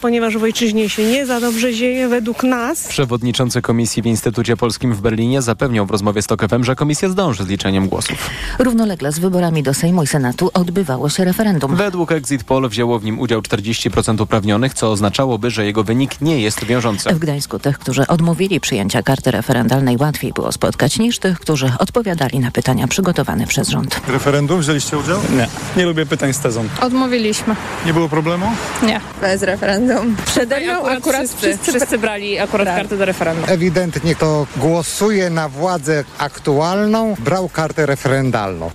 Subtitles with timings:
[0.00, 2.88] ponieważ w ojczyźnie się nie za dobrze dzieje według nas.
[2.88, 7.08] Przewodniczący komisji w Instytucie Polskim w Berlinie zapewniał w rozmowie z TOK FM, że komisja
[7.08, 8.30] zdąży z liczeniem głosów.
[8.58, 11.76] Równolegle z wyborami do Sejmu i Senatu odbywało się referendum.
[11.76, 16.40] Według Exit Poll wzięło w nim udział 40% uprawnionych, co oznaczałoby, że jego wynik nie
[16.40, 17.14] jest wiążący.
[17.14, 22.38] W Gdańsku tych, którzy odmówili przyjęcia karty referendalnej łatwiej było spotkać niż tych, którzy odpowiadali
[22.38, 24.00] na pytania przygotowane przez rząd.
[24.08, 25.20] Referendum wzięliście udział?
[25.36, 26.64] Nie, nie lubię pytań z tezą.
[26.80, 27.56] Odmówiliśmy.
[27.86, 28.46] Nie było problemu?
[28.82, 29.00] Nie.
[29.20, 29.89] Bez referendum.
[30.26, 32.76] Przede mną akurat, akurat wszyscy, wszyscy, wszyscy brali akurat tak.
[32.76, 33.44] kartę do referendum.
[33.48, 38.70] Ewidentnie kto głosuje na władzę aktualną, brał kartę referendalną.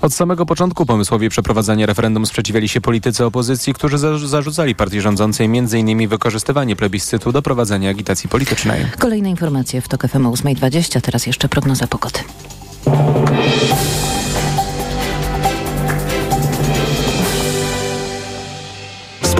[0.00, 5.46] Od samego początku pomysłowi przeprowadzania referendum sprzeciwiali się politycy opozycji, którzy za zarzucali partii rządzącej
[5.46, 6.08] m.in.
[6.08, 8.86] wykorzystywanie plebiscytu do prowadzenia agitacji politycznej.
[8.98, 12.20] Kolejne informacje w TOK FM 8.20, teraz jeszcze prognoza pogody.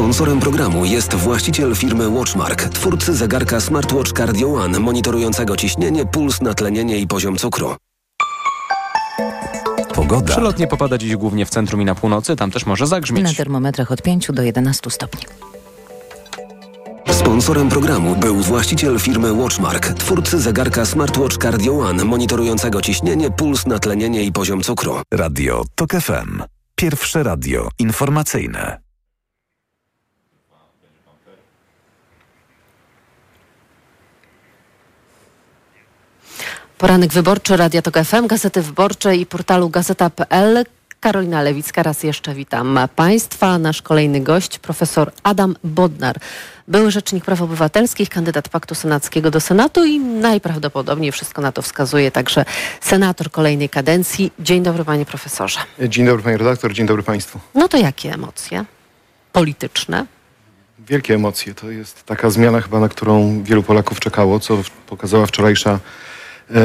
[0.08, 6.98] Sponsorem programu jest właściciel firmy Watchmark, twórcy zegarka Smartwatch Cardio One, monitorującego ciśnienie, puls, natlenienie
[6.98, 7.76] i poziom cukru.
[9.94, 10.26] Pogoda.
[10.26, 13.24] Przelotnie popada dziś głównie w centrum i na północy, tam też może zagrzmieć.
[13.24, 15.22] Na termometrach od 5 do 11 stopni.
[17.10, 24.22] Sponsorem programu był właściciel firmy Watchmark, twórcy zegarka Smartwatch Cardio One, monitorującego ciśnienie, puls, natlenienie
[24.24, 25.00] i poziom cukru.
[25.12, 26.42] Radio TOK FM.
[26.76, 28.87] Pierwsze radio informacyjne.
[36.78, 40.64] Poranek Wyborczy, Radia Tok FM, Gazety Wyborcze i portalu gazeta.pl.
[41.00, 43.58] Karolina Lewicka, raz jeszcze witam Państwa.
[43.58, 46.16] Nasz kolejny gość, profesor Adam Bodnar,
[46.68, 52.10] były rzecznik praw obywatelskich, kandydat Paktu Senackiego do Senatu i najprawdopodobniej wszystko na to wskazuje
[52.10, 52.44] także
[52.80, 54.32] senator kolejnej kadencji.
[54.38, 55.60] Dzień dobry panie profesorze.
[55.88, 57.40] Dzień dobry panie redaktor, dzień dobry państwu.
[57.54, 58.64] No to jakie emocje
[59.32, 60.06] polityczne?
[60.78, 61.54] Wielkie emocje.
[61.54, 65.78] To jest taka zmiana chyba, na którą wielu Polaków czekało, co pokazała wczorajsza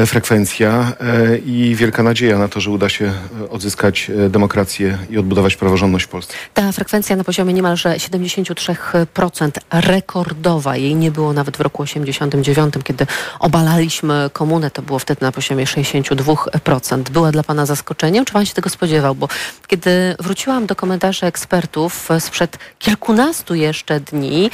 [0.06, 5.56] frekwencja e, i wielka nadzieja na to, że uda się e, odzyskać demokrację i odbudować
[5.56, 6.34] praworządność w Polsce.
[6.54, 10.76] Ta frekwencja na poziomie niemalże 73% rekordowa.
[10.76, 13.06] Jej nie było nawet w roku 89, kiedy
[13.40, 14.70] obalaliśmy komunę.
[14.70, 17.02] To było wtedy na poziomie 62%.
[17.10, 18.24] Była dla Pana zaskoczeniem?
[18.24, 19.14] Czy Pan się tego spodziewał?
[19.14, 19.28] Bo
[19.66, 24.50] kiedy wróciłam do komentarzy ekspertów sprzed kilkunastu jeszcze dni,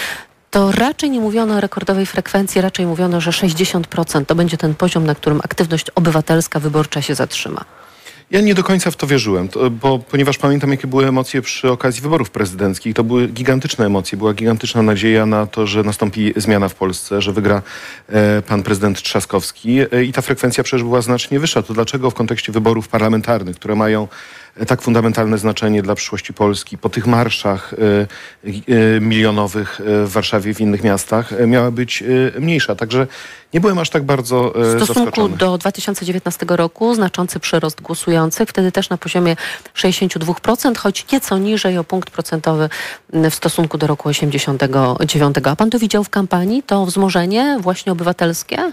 [0.51, 5.07] to raczej nie mówiono o rekordowej frekwencji, raczej mówiono, że 60% to będzie ten poziom,
[5.07, 7.65] na którym aktywność obywatelska wyborcza się zatrzyma.
[8.31, 12.03] Ja nie do końca w to wierzyłem, bo ponieważ pamiętam, jakie były emocje przy okazji
[12.03, 12.95] wyborów prezydenckich.
[12.95, 17.33] To były gigantyczne emocje, była gigantyczna nadzieja na to, że nastąpi zmiana w Polsce, że
[17.33, 17.63] wygra
[18.09, 21.63] e, pan prezydent Trzaskowski e, i ta frekwencja przecież była znacznie wyższa.
[21.63, 24.09] To dlaczego w kontekście wyborów parlamentarnych, które mają
[24.67, 26.79] tak fundamentalne znaczenie dla przyszłości Polski.
[26.79, 27.77] Po tych marszach e,
[28.97, 32.05] e, milionowych w Warszawie, w innych miastach miała być
[32.39, 32.75] mniejsza.
[32.75, 33.07] Także
[33.55, 35.37] nie byłem aż tak bardzo W stosunku zaskoczony.
[35.37, 39.37] do 2019 roku znaczący przyrost głosujących, wtedy też na poziomie
[39.75, 42.69] 62%, choć nieco niżej o punkt procentowy
[43.13, 45.37] w stosunku do roku 89.
[45.45, 48.73] A pan to widział w kampanii, to wzmożenie właśnie obywatelskie?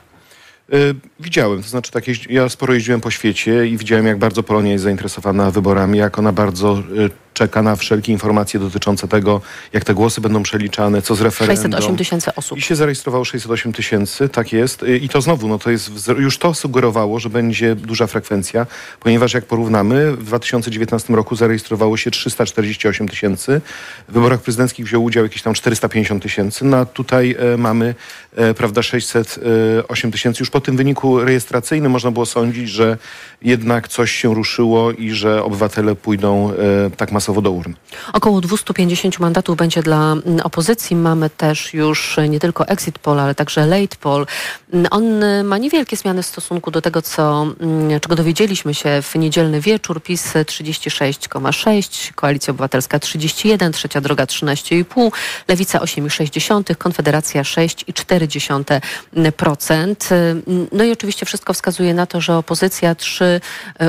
[0.73, 4.71] Y, widziałem, to znaczy tak, ja sporo jeździłem po świecie i widziałem, jak bardzo Polonia
[4.71, 9.41] jest zainteresowana wyborami, jak ona bardzo y, czeka na wszelkie informacje dotyczące tego,
[9.73, 11.71] jak te głosy będą przeliczane, co z referendum.
[11.71, 12.57] 608 tysięcy osób.
[12.57, 14.85] I się zarejestrowało 608 tysięcy, tak jest.
[15.01, 18.65] I to znowu, no to jest, już to sugerowało, że będzie duża frekwencja,
[18.99, 23.61] ponieważ jak porównamy, w 2019 roku zarejestrowało się 348 tysięcy,
[24.09, 27.95] w wyborach prezydenckich wziął udział jakieś tam 450 tysięcy, no a tutaj e, mamy,
[28.35, 30.41] e, prawda, 608 tysięcy.
[30.41, 32.97] Już po tym wyniku rejestracyjnym można było sądzić, że
[33.41, 36.55] jednak coś się ruszyło i że obywatele pójdą e,
[36.97, 37.73] tak masowo do urn.
[38.13, 40.95] Około 250 mandatów będzie dla mm, opozycji.
[40.95, 44.25] Mamy też już nie tylko exit poll, ale także late poll.
[44.73, 49.01] Mm, on y, ma niewielkie zmiany w stosunku do tego, co, mm, czego dowiedzieliśmy się
[49.01, 50.03] w niedzielny wieczór.
[50.03, 55.11] PiS 36,6, Koalicja Obywatelska 31, Trzecia Droga 13,5,
[55.47, 60.11] Lewica 8,6, Konfederacja 6,4%.
[60.11, 60.35] Y,
[60.71, 63.41] no i oczywiście wszystko wskazuje na to, że opozycja, trzy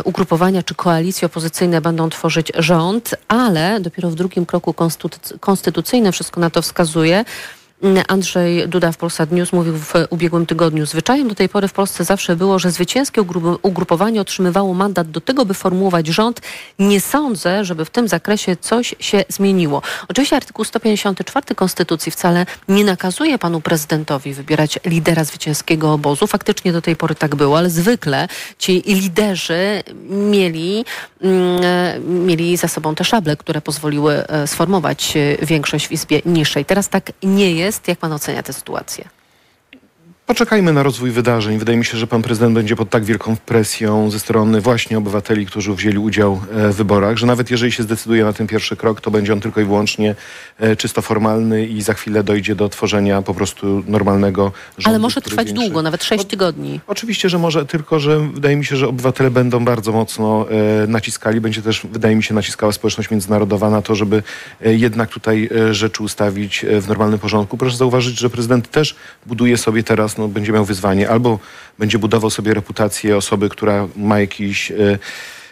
[0.05, 4.75] ugrupowania czy koalicje opozycyjne będą tworzyć rząd, ale dopiero w drugim kroku
[5.41, 7.25] konstytucyjnym wszystko na to wskazuje,
[8.09, 10.87] Andrzej Duda w Polsat News mówił w ubiegłym tygodniu.
[10.87, 13.23] Zwyczajem do tej pory w Polsce zawsze było, że zwycięskie
[13.63, 16.41] ugrupowanie otrzymywało mandat do tego, by formułować rząd.
[16.79, 19.83] Nie sądzę, żeby w tym zakresie coś się zmieniło.
[20.09, 26.27] Oczywiście artykuł 154 Konstytucji wcale nie nakazuje panu prezydentowi wybierać lidera zwycięskiego obozu.
[26.27, 28.29] Faktycznie do tej pory tak było, ale zwykle
[28.59, 30.85] ci liderzy mieli,
[31.21, 36.65] mm, mieli za sobą te szable, które pozwoliły e, sformować e, większość w Izbie Niższej.
[36.65, 37.68] Teraz tak nie jest.
[37.89, 39.09] Jak pan ocenia tę sytuację?
[40.29, 41.59] Poczekajmy na rozwój wydarzeń.
[41.59, 45.47] Wydaje mi się, że pan prezydent będzie pod tak wielką presją ze strony właśnie obywateli,
[45.47, 49.01] którzy wzięli udział e, w wyborach, że nawet jeżeli się zdecyduje na ten pierwszy krok,
[49.01, 50.15] to będzie on tylko i wyłącznie
[50.59, 54.91] e, czysto formalny i za chwilę dojdzie do tworzenia po prostu normalnego rządu.
[54.91, 55.65] Ale może trwać większy...
[55.65, 56.81] długo, nawet sześć tygodni.
[56.87, 61.41] Oczywiście, że może, tylko że wydaje mi się, że obywatele będą bardzo mocno e, naciskali.
[61.41, 64.23] Będzie też, wydaje mi się, naciskała społeczność międzynarodowa na to, żeby
[64.61, 67.57] jednak tutaj rzeczy ustawić w normalnym porządku.
[67.57, 68.97] Proszę zauważyć, że prezydent też
[69.27, 71.11] buduje sobie teraz no, będzie miał wyzwanie.
[71.11, 71.39] Albo
[71.79, 74.99] będzie budował sobie reputację osoby, która ma jakiś e,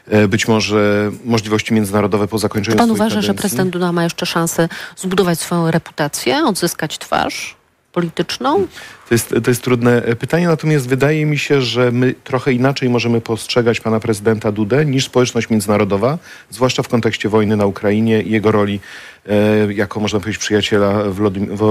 [0.08, 3.26] e, być może możliwości międzynarodowe po zakończeniu Pan uważa, kadencji.
[3.26, 7.55] że prezydent Duda ma jeszcze szansę zbudować swoją reputację, odzyskać twarz
[7.96, 8.66] polityczną?
[9.08, 12.88] To jest, to jest trudne e, pytanie, natomiast wydaje mi się, że my trochę inaczej
[12.88, 16.18] możemy postrzegać pana prezydenta Dudę niż społeczność międzynarodowa,
[16.50, 18.80] zwłaszcza w kontekście wojny na Ukrainie i jego roli
[19.28, 21.02] e, jako, można powiedzieć, przyjaciela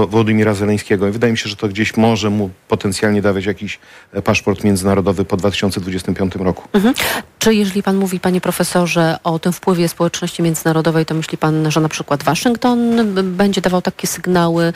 [0.08, 1.08] Władimira Zeleńskiego.
[1.08, 3.78] I wydaje mi się, że to gdzieś może mu potencjalnie dawać jakiś
[4.12, 6.68] e, paszport międzynarodowy po 2025 roku.
[6.72, 6.94] Mhm.
[7.38, 11.80] Czy jeżeli pan mówi, panie profesorze, o tym wpływie społeczności międzynarodowej, to myśli pan, że
[11.80, 14.72] na przykład Waszyngton będzie dawał takie sygnały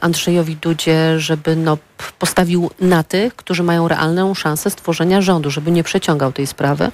[0.00, 1.78] Andrzejowi Dudzie, żeby no,
[2.18, 6.90] postawił na tych, którzy mają realną szansę stworzenia rządu, żeby nie przeciągał tej sprawy?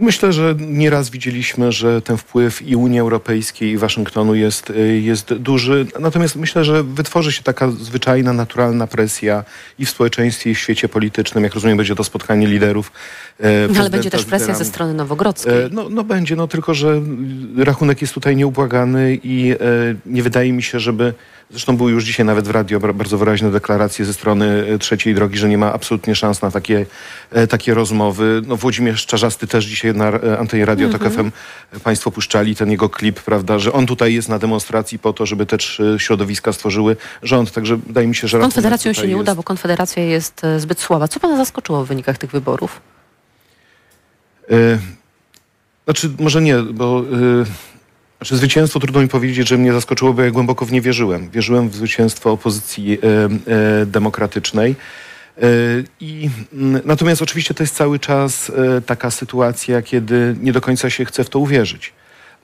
[0.00, 5.34] Myślę, że nieraz widzieliśmy, że ten wpływ i Unii Europejskiej, i Waszyngtonu jest, y, jest
[5.34, 5.86] duży.
[6.00, 9.44] Natomiast myślę, że wytworzy się taka zwyczajna, naturalna presja
[9.78, 11.44] i w społeczeństwie, i w świecie politycznym.
[11.44, 12.92] Jak rozumiem, będzie to spotkanie liderów.
[13.40, 15.52] E, no, ale będzie też presja ze strony nowogrodzkiej.
[15.52, 17.00] E, no, no będzie, no tylko, że
[17.56, 19.56] rachunek jest tutaj nieubłagany i e,
[20.06, 21.14] nie wydaje mi się, żeby
[21.50, 25.38] Zresztą były już dzisiaj nawet w radio bardzo wyraźne deklaracje ze strony e, trzeciej drogi,
[25.38, 26.86] że nie ma absolutnie szans na takie,
[27.30, 28.42] e, takie rozmowy.
[28.46, 31.10] No, Włodzimierz Czarzasty też dzisiaj na e, antenie Radio mm -hmm.
[31.10, 31.30] FM
[31.80, 35.46] państwo puszczali ten jego klip, prawda, że on tutaj jest na demonstracji po to, żeby
[35.46, 37.52] te trzy środowiska stworzyły rząd.
[37.52, 38.40] Także wydaje mi się, że...
[38.40, 39.20] Konfederacją się nie jest...
[39.20, 41.08] uda, bo Konfederacja jest zbyt słaba.
[41.08, 42.80] Co pana zaskoczyło w wynikach tych wyborów?
[45.84, 47.04] Znaczy, może nie, bo...
[48.18, 51.30] Znaczy zwycięstwo trudno mi powiedzieć, że mnie zaskoczyło, bo ja głęboko w nie wierzyłem.
[51.30, 53.28] Wierzyłem w zwycięstwo opozycji e,
[53.82, 54.76] e, demokratycznej.
[55.38, 55.42] E,
[56.00, 56.30] I,
[56.84, 58.52] natomiast oczywiście to jest cały czas
[58.86, 61.92] taka sytuacja, kiedy nie do końca się chce w to uwierzyć,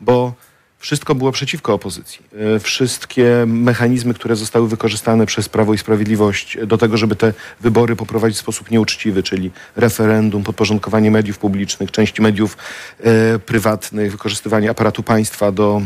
[0.01, 0.35] bo
[0.85, 2.21] wszystko było przeciwko opozycji.
[2.57, 7.97] E, wszystkie mechanizmy, które zostały wykorzystane przez Prawo i Sprawiedliwość do tego, żeby te wybory
[7.97, 12.57] poprowadzić w sposób nieuczciwy, czyli referendum, podporządkowanie mediów publicznych, części mediów
[13.01, 15.83] e, prywatnych, wykorzystywanie aparatu państwa do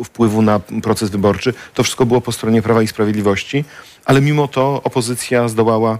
[0.00, 3.64] e, wpływu na proces wyborczy, to wszystko było po stronie Prawa i Sprawiedliwości,
[4.04, 5.98] ale mimo to opozycja zdołała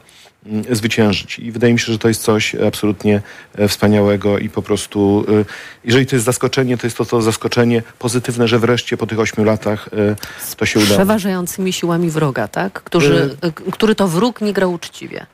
[0.70, 1.38] zwyciężyć.
[1.38, 3.22] I wydaje mi się, że to jest coś absolutnie
[3.54, 5.44] e, wspaniałego i po prostu, e,
[5.84, 9.44] jeżeli to jest zaskoczenie, to jest to, to zaskoczenie pozytywne, że wreszcie po tych ośmiu
[9.44, 10.16] latach e,
[10.56, 10.96] to się udało.
[10.96, 12.72] Przeważającymi siłami wroga, tak?
[12.72, 13.36] Którzy,
[13.72, 15.26] który to wróg nie grał uczciwie.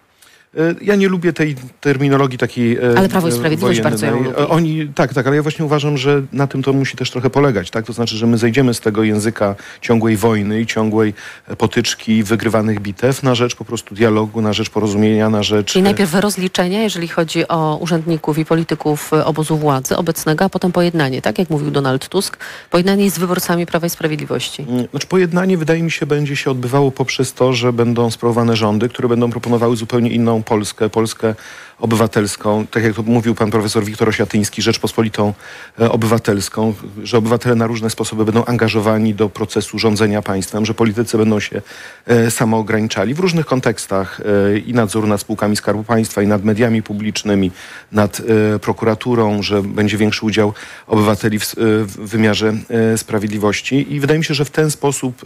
[0.56, 2.76] E, ja nie lubię tej terminologii takiej.
[2.76, 4.36] E, ale Prawo i Sprawiedliwość bardzo ją lubi.
[4.36, 7.70] Oni, tak, tak, ale ja właśnie uważam, że na tym to musi też trochę polegać,
[7.70, 7.86] tak?
[7.86, 11.14] To znaczy, że my zejdziemy z tego języka ciągłej wojny i ciągłej
[11.58, 15.72] potyczki, wygrywanych bitew na rzecz po prostu dialogu, na rzecz porozumienia, na rzecz.
[15.72, 21.22] Czyli najpierw rozliczenia, jeżeli chodzi o urzędników i polityków obozu władzy obecnego, a potem pojednanie,
[21.22, 21.38] tak?
[21.38, 22.36] Jak mówił Donald Tusk.
[22.70, 24.62] Pojednanie z wyborcami Prawa i Sprawiedliwości.
[24.68, 28.88] Mm, znaczy, pojednanie wydaje mi się będzie się odbywało poprzez to, że będą sprawowane rządy,
[28.88, 31.34] które będą proponowały zupełnie inną Polskę, Polskę
[31.78, 35.34] obywatelską, tak jak to mówił pan profesor Wiktor Osiatyński, Rzeczpospolitą
[35.80, 41.18] e, Obywatelską, że obywatele na różne sposoby będą angażowani do procesu rządzenia państwem, że politycy
[41.18, 41.62] będą się
[42.06, 46.82] e, samoograniczali w różnych kontekstach e, i nadzór nad spółkami Skarbu Państwa, i nad mediami
[46.82, 47.50] publicznymi,
[47.92, 48.22] nad
[48.60, 50.52] prokuraturą, że będzie większy udział
[50.86, 51.54] obywateli w,
[51.98, 52.54] wymiarze
[52.96, 53.94] sprawiedliwości.
[53.94, 55.24] I wydaje mi się, że w ten sposób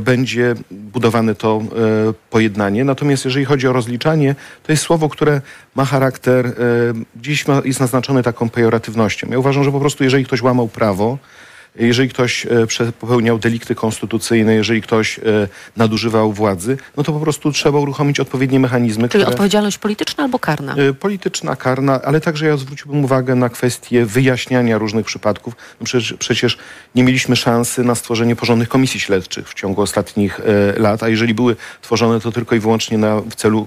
[0.00, 2.84] będzie budowane to e, pojednanie.
[2.84, 5.40] Natomiast jeżeli chodzi o rozliczanie, to jest słowo, które
[5.74, 6.52] ma charakter, e,
[7.16, 9.26] dziś jest naznaczone taką pejoratywnością.
[9.30, 11.18] Ja uważam, że po prostu jeżeli ktoś łamał prawo,
[11.78, 12.46] jeżeli ktoś
[12.80, 15.22] e, popełniał delikty konstytucyjne, jeżeli ktoś e,
[15.76, 19.08] nadużywał władzy, no to po prostu trzeba uruchomić odpowiednie mechanizmy.
[19.08, 20.74] Czyli które, odpowiedzialność polityczna albo karna?
[20.74, 25.54] e, polityczna, karna, ale także ja zwróciłbym uwagę na kwestię wyjaśniania różnych przypadków.
[25.80, 26.58] No przecież, przecież
[26.94, 30.40] nie mieliśmy szansy na stworzenie porządnych komisji śledczych w ciągu ostatnich
[30.76, 33.66] lat, a jeżeli były tworzone, to tylko i wyłącznie na, w celu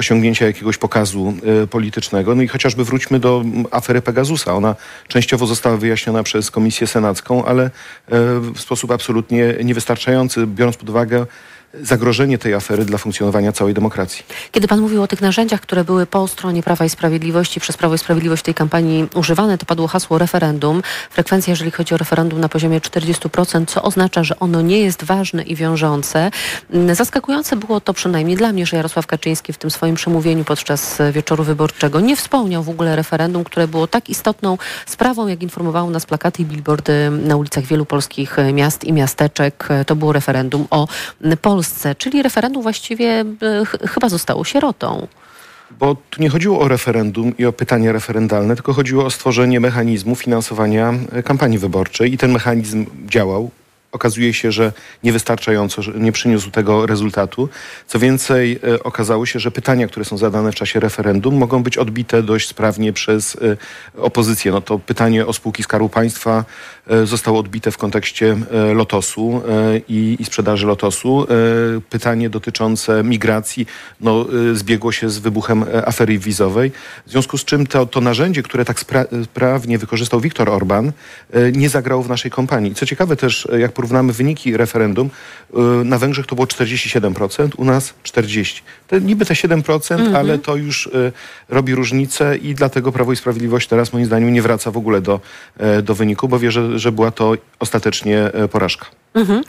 [0.00, 2.34] osiągnięcia jakiegoś pokazu e, politycznego.
[2.34, 4.54] No i chociażby wróćmy do afery Pegasusa.
[4.54, 4.76] Ona
[5.08, 7.70] częściowo została wyjaśniona przez Komisję Senacką, ale e,
[8.54, 11.26] w sposób absolutnie niewystarczający, biorąc pod uwagę
[11.74, 14.24] zagrożenie tej afery dla funkcjonowania całej demokracji.
[14.52, 17.94] Kiedy pan mówił o tych narzędziach, które były po stronie Prawa i Sprawiedliwości, przez Prawo
[17.94, 20.82] i Sprawiedliwość w tej kampanii używane, to padło hasło referendum.
[21.10, 25.42] Frekwencja, jeżeli chodzi o referendum na poziomie 40%, co oznacza, że ono nie jest ważne
[25.42, 26.30] i wiążące.
[26.72, 31.00] Mm, Zaskakujące było to przynajmniej dla mnie, że Jarosław Kaczyński w tym swoim przemówieniu podczas
[31.00, 35.90] e, wieczoru wyborczego nie wspomniał w ogóle referendum, które było tak istotną sprawą, jak informowały
[35.92, 39.66] nas plakaty i billboardy na ulicach wielu polskich e, miast i miasteczek.
[39.70, 40.88] E, To było referendum o
[41.24, 45.06] m, Polsce, czyli referendum właściwie e, ch- chyba zostało sierotą.
[45.70, 50.16] Bo tu nie chodziło o referendum i o pytania referendalne, tylko chodziło o stworzenie mechanizmu
[50.16, 53.50] finansowania e, kampanii wyborczej i ten mechanizm działał.
[53.92, 57.48] Okazuje się, że niewystarczająco, że nie przyniósł tego rezultatu.
[57.86, 61.78] Co więcej, e, okazało się, że pytania, które są zadane w czasie referendum, mogą być
[61.78, 63.36] odbite dość sprawnie przez
[63.98, 64.52] opozycję.
[64.52, 66.44] No to pytanie o spółki Skarbu Państwa
[67.04, 71.22] zostało odbite w kontekście e, Lotosu e, i, i sprzedaży Lotosu.
[71.22, 71.26] E,
[71.90, 73.66] Pytanie dotyczące migracji
[74.00, 76.72] no, e, zbiegło się z wybuchem e, afery wizowej.
[77.06, 80.92] W związku z czym to, to narzędzie, które tak spra- sprawnie wykorzystał Viktor Orban,
[81.32, 82.74] e, nie zagrało w naszej kampanii.
[82.74, 85.10] Co ciekawe też, e, jak porównamy wyniki referendum,
[85.54, 88.62] e, na Węgrzech to było 47%, u nas 40%.
[88.86, 91.12] Te, niby te 7%, ale to już e,
[91.48, 95.20] robi różnicę i dlatego Prawo i Sprawiedliwość teraz moim zdaniem nie wraca w ogóle do,
[95.58, 98.86] e, do wyniku, bo wie, że, że była to ostatecznie e, porażka.
[99.14, 99.42] Mhm.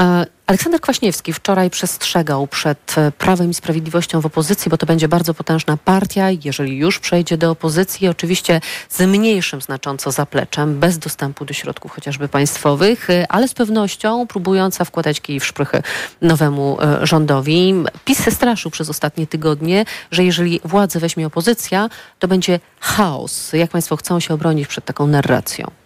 [0.00, 5.08] E, Aleksander Kwaśniewski wczoraj przestrzegał przed e, Prawem i Sprawiedliwością w opozycji, bo to będzie
[5.08, 11.44] bardzo potężna partia, jeżeli już przejdzie do opozycji, oczywiście z mniejszym znacząco zapleczem, bez dostępu
[11.44, 15.82] do środków chociażby państwowych, ale z pewnością próbująca wkładać kij w szprychy
[16.22, 17.74] nowemu rządowi.
[18.04, 23.52] PiS się straszył przez ostatnie tygodnie, że jeżeli władzę weźmie opozycja, to będzie chaos.
[23.52, 25.79] Jak państwo chcą się obronić przed taką narracją?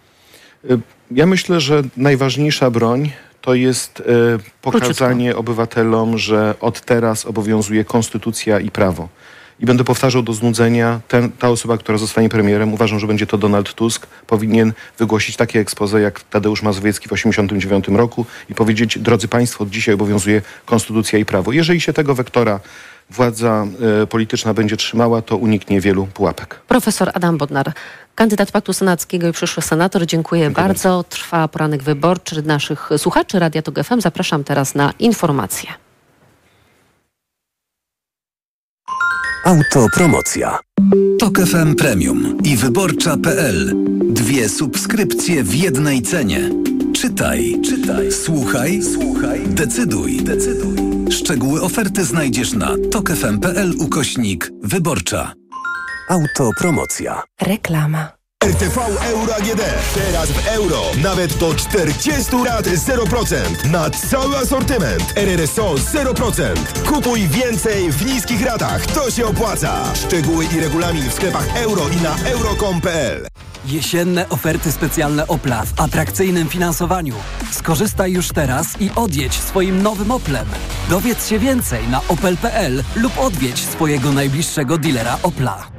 [0.71, 0.79] Y,
[1.11, 4.03] Ja myślę, że najważniejsza broń to jest e,
[4.61, 9.09] pokazanie obywatelom, że od teraz obowiązuje konstytucja i prawo.
[9.59, 13.37] I będę powtarzał do znudzenia, ten, ta osoba, która zostanie premierem, uważam, że będzie to
[13.37, 19.27] Donald Tusk, powinien wygłosić takie ekspoze jak Tadeusz Mazowiecki w 1989 roku i powiedzieć, drodzy
[19.27, 21.51] Państwo, od dzisiaj obowiązuje konstytucja i prawo.
[21.51, 22.59] Jeżeli się tego wektora
[23.09, 23.65] władza
[24.03, 26.59] e, polityczna będzie trzymała, to uniknie wielu pułapek.
[26.67, 27.73] Profesor Adam Bodnar,
[28.15, 30.05] kandydat Paktu Senackiego i przyszły senator.
[30.05, 31.03] Dziękuję, bardzo.
[31.03, 34.01] Trwa poranek wyborczy naszych słuchaczy Radia Tok FM.
[34.01, 35.69] Zapraszam teraz na informacje.
[39.45, 40.59] Autopromocja.
[41.19, 43.73] Tok FM Premium i wyborcza.pl.
[44.03, 46.49] Dwie subskrypcje w jednej cenie.
[46.93, 50.77] Czytaj, czytaj, słuchaj, słuchaj, decyduj, decyduj.
[51.11, 55.33] Szczegóły oferty znajdziesz na tokefm.pl ukośnik wyborcza.
[56.09, 57.23] Autopromocja.
[57.41, 58.11] Reklama.
[58.43, 58.81] RTV
[59.11, 59.61] Euro AGD.
[59.95, 60.81] Teraz w euro.
[61.03, 63.71] Nawet do 40 lat 0%.
[63.71, 65.13] Na cały asortyment.
[65.15, 66.55] RRSO 0%.
[66.87, 68.85] Kupuj więcej w niskich ratach.
[68.85, 69.95] To się opłaca.
[69.95, 73.27] Szczegóły i regulamin w sklepach euro i na euro.com.pl.
[73.65, 77.15] Jesienne oferty specjalne Opla w atrakcyjnym finansowaniu.
[77.51, 80.47] Skorzystaj już teraz i odjedź swoim nowym Oplem.
[80.89, 85.74] Dowiedz się więcej na opel.pl lub odwiedź swojego najbliższego dealera Opla.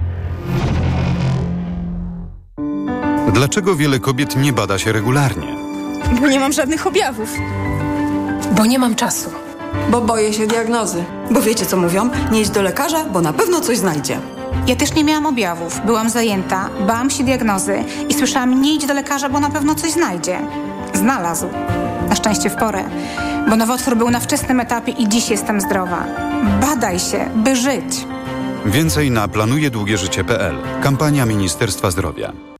[3.37, 5.57] Dlaczego wiele kobiet nie bada się regularnie?
[6.21, 7.35] Bo nie mam żadnych objawów.
[8.53, 9.31] Bo nie mam czasu.
[9.91, 11.05] Bo boję się diagnozy.
[11.31, 12.11] Bo wiecie co mówią?
[12.33, 14.19] Nie idź do lekarza, bo na pewno coś znajdzie.
[14.67, 18.95] Ja też nie miałam objawów, byłam zajęta, bałam się diagnozy i słyszałam nie idź do
[18.95, 20.39] lekarza, bo na pewno coś znajdzie.
[20.95, 21.47] Znalazł.
[22.09, 22.85] Na szczęście w porę,
[23.49, 26.05] bo nowotwór był na wczesnym etapie i dziś jestem zdrowa.
[26.61, 28.07] Badaj się, by żyć.
[28.67, 30.57] Więcej na planujedługieżycie.pl.
[30.83, 32.56] Kampania Ministerstwa Zdrowia.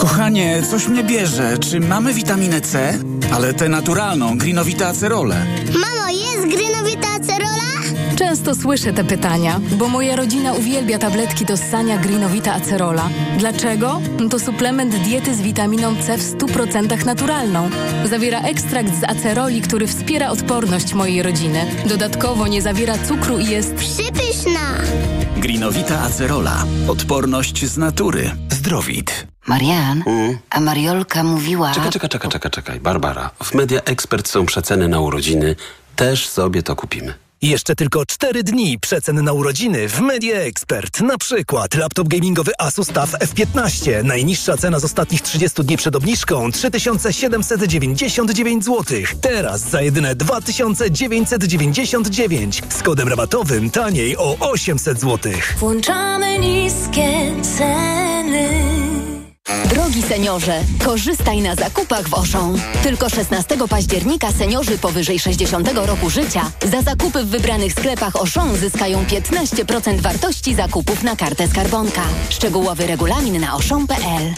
[0.00, 1.58] Kochanie, coś mnie bierze.
[1.58, 2.98] Czy mamy witaminę C?
[3.32, 5.46] Ale tę naturalną, grinowita acerolę.
[5.72, 7.96] Mamo, jest grynowita acerola?
[8.16, 13.08] Często słyszę te pytania, bo moja rodzina uwielbia tabletki do ssania Greenowita Acerola.
[13.38, 14.00] Dlaczego?
[14.30, 17.70] To suplement diety z witaminą C w 100% naturalną.
[18.10, 21.66] Zawiera ekstrakt z aceroli, który wspiera odporność mojej rodziny.
[21.86, 24.60] Dodatkowo nie zawiera cukru i jest Przypyszna.
[25.36, 26.64] Greenowita acerola.
[26.88, 28.30] Odporność z natury.
[28.50, 29.26] Zdrowit.
[29.50, 30.04] Marian,
[30.50, 31.74] a Mariolka mówiła...
[31.74, 32.80] Czekaj, czekaj, czekaj, czekaj, czekaj.
[32.80, 35.56] Barbara, w Media Expert są przeceny na urodziny.
[35.96, 37.14] Też sobie to kupimy.
[37.42, 41.00] Jeszcze tylko 4 dni przecen na urodziny w Media Expert.
[41.00, 44.04] Na przykład laptop gamingowy Asus TUF F15.
[44.04, 48.84] Najniższa cena z ostatnich 30 dni przed obniżką 3799 zł.
[49.20, 55.32] Teraz za jedyne 2999 z kodem rabatowym taniej o 800 zł.
[55.58, 58.99] Włączamy niskie ceny.
[59.68, 62.54] Drogi seniorze, korzystaj na zakupach w Oszą.
[62.82, 69.04] Tylko 16 października seniorzy powyżej 60 roku życia za zakupy w wybranych sklepach Oszą zyskają
[69.04, 72.02] 15% wartości zakupów na kartę skarbonka.
[72.30, 74.34] Szczegółowy regulamin na oszą.pl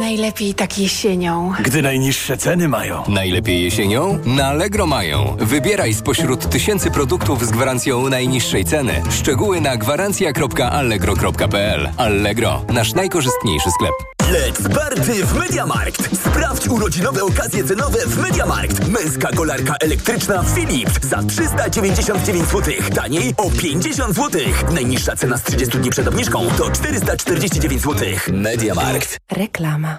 [0.00, 1.52] Najlepiej tak jesienią.
[1.60, 3.02] Gdy najniższe ceny mają.
[3.08, 4.18] Najlepiej jesienią?
[4.24, 5.36] Na Allegro mają.
[5.40, 9.02] Wybieraj spośród tysięcy produktów z gwarancją najniższej ceny.
[9.10, 13.93] Szczegóły na gwarancja.allegro.pl Allegro, nasz najkorzystniejszy sklep.
[14.32, 16.16] Let's Barty w Mediamarkt.
[16.16, 18.88] Sprawdź urodzinowe okazje cenowe w Mediamarkt.
[18.88, 22.74] Męska kolarka elektryczna Philips za 399 zł.
[22.94, 24.40] Taniej o 50 zł.
[24.72, 28.08] Najniższa cena z 30 dni przed obniżką to 449 zł.
[28.32, 29.18] Mediamarkt.
[29.32, 29.98] Reklama.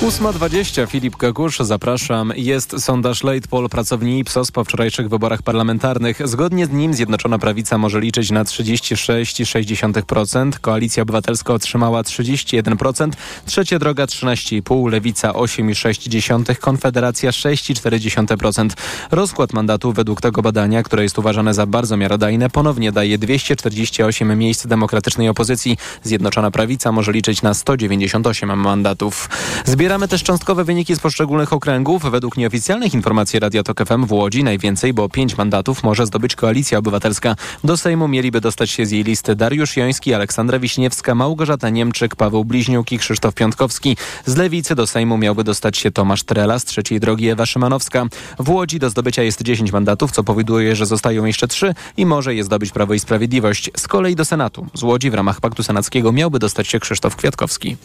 [0.00, 2.32] 8.20 Filip Kakusz, zapraszam.
[2.36, 6.28] Jest sondaż Late Poll pracowni Ipsos po wczorajszych wyborach parlamentarnych.
[6.28, 13.10] Zgodnie z nim Zjednoczona Prawica może liczyć na 36,6%, Koalicja Obywatelska otrzymała 31%,
[13.46, 18.70] Trzecia Droga 13,5%, Lewica 8,6%, Konfederacja 6,4%.
[19.10, 24.66] Rozkład mandatów według tego badania, które jest uważane za bardzo miarodajne, ponownie daje 248 miejsc
[24.66, 25.76] demokratycznej opozycji.
[26.02, 29.28] Zjednoczona Prawica może liczyć na 198 mandatów.
[29.90, 32.02] Zbieramy też cząstkowe wyniki z poszczególnych okręgów.
[32.02, 36.78] Według nieoficjalnych informacji Radia Tok FM w Łodzi najwięcej, bo pięć mandatów może zdobyć Koalicja
[36.78, 37.36] Obywatelska.
[37.64, 42.44] Do Sejmu mieliby dostać się z jej listy Dariusz Joński, Aleksandra Wiśniewska, Małgorzata Niemczyk, Paweł
[42.44, 43.96] Bliźniuk i Krzysztof Piątkowski.
[44.26, 48.06] Z Lewicy do Sejmu miałby dostać się Tomasz Trela, z trzeciej drogi Ewa Szymanowska.
[48.38, 52.34] W Łodzi do zdobycia jest 10 mandatów, co powoduje, że zostają jeszcze trzy i może
[52.34, 53.70] je zdobyć Prawo i Sprawiedliwość.
[53.76, 54.66] Z kolei do Senatu.
[54.74, 57.76] Z Łodzi w ramach Paktu Senackiego miałby dostać się Krzysztof Kwiatkowski.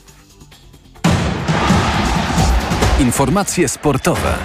[3.00, 4.36] Informacje sportowe.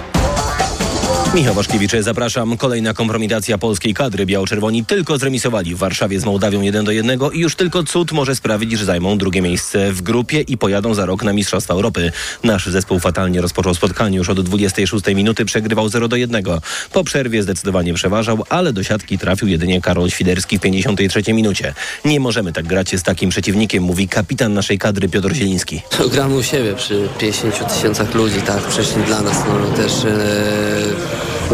[1.35, 2.57] Michał Waszkiewicz, zapraszam.
[2.57, 4.25] Kolejna kompromitacja polskiej kadry.
[4.25, 8.35] Biało-czerwoni tylko zremisowali w Warszawie z Mołdawią 1 do 1 i już tylko cud może
[8.35, 12.11] sprawić, że zajmą drugie miejsce w grupie i pojadą za rok na Mistrzostwa Europy.
[12.43, 14.17] Nasz zespół fatalnie rozpoczął spotkanie.
[14.17, 16.43] Już od 26 minuty przegrywał 0 do 1.
[16.91, 21.73] Po przerwie zdecydowanie przeważał, ale do siatki trafił jedynie Karol Świderski w 53 minucie.
[22.05, 25.81] Nie możemy tak grać z takim przeciwnikiem, mówi kapitan naszej kadry Piotr Zieliński.
[26.13, 29.91] Gramy u siebie przy 50 tysiącach ludzi, tak, wcześniej dla nas, no też...
[30.05, 30.80] E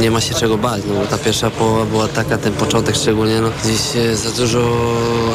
[0.02, 3.42] nie ma się czego bać, no bo ta pierwsza połowa była taka, ten początek szczególnie,
[3.42, 4.60] no gdzieś e, za dużo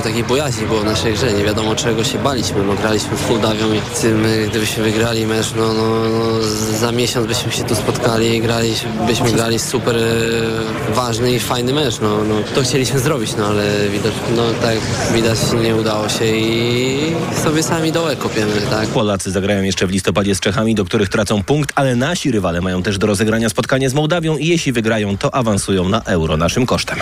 [0.03, 3.73] takiej bojaźni było w naszej grze, nie wiadomo czego się baliśmy, no graliśmy z Mołdawią
[3.73, 6.43] i tym, gdybyśmy wygrali mecz, no, no, no
[6.81, 8.75] za miesiąc byśmy się tu spotkali i grali,
[9.07, 13.89] byśmy grali super e, ważny i fajny mecz, no, no to chcieliśmy zrobić, no ale
[13.89, 14.79] widać, no tak
[15.15, 17.13] widać nie udało się i
[17.45, 18.89] sobie sami dołek kopiemy, tak.
[18.89, 22.83] Polacy zagrają jeszcze w listopadzie z Czechami, do których tracą punkt, ale nasi rywale mają
[22.83, 26.99] też do rozegrania spotkanie z Mołdawią i jeśli wygrają, to awansują na euro naszym kosztem.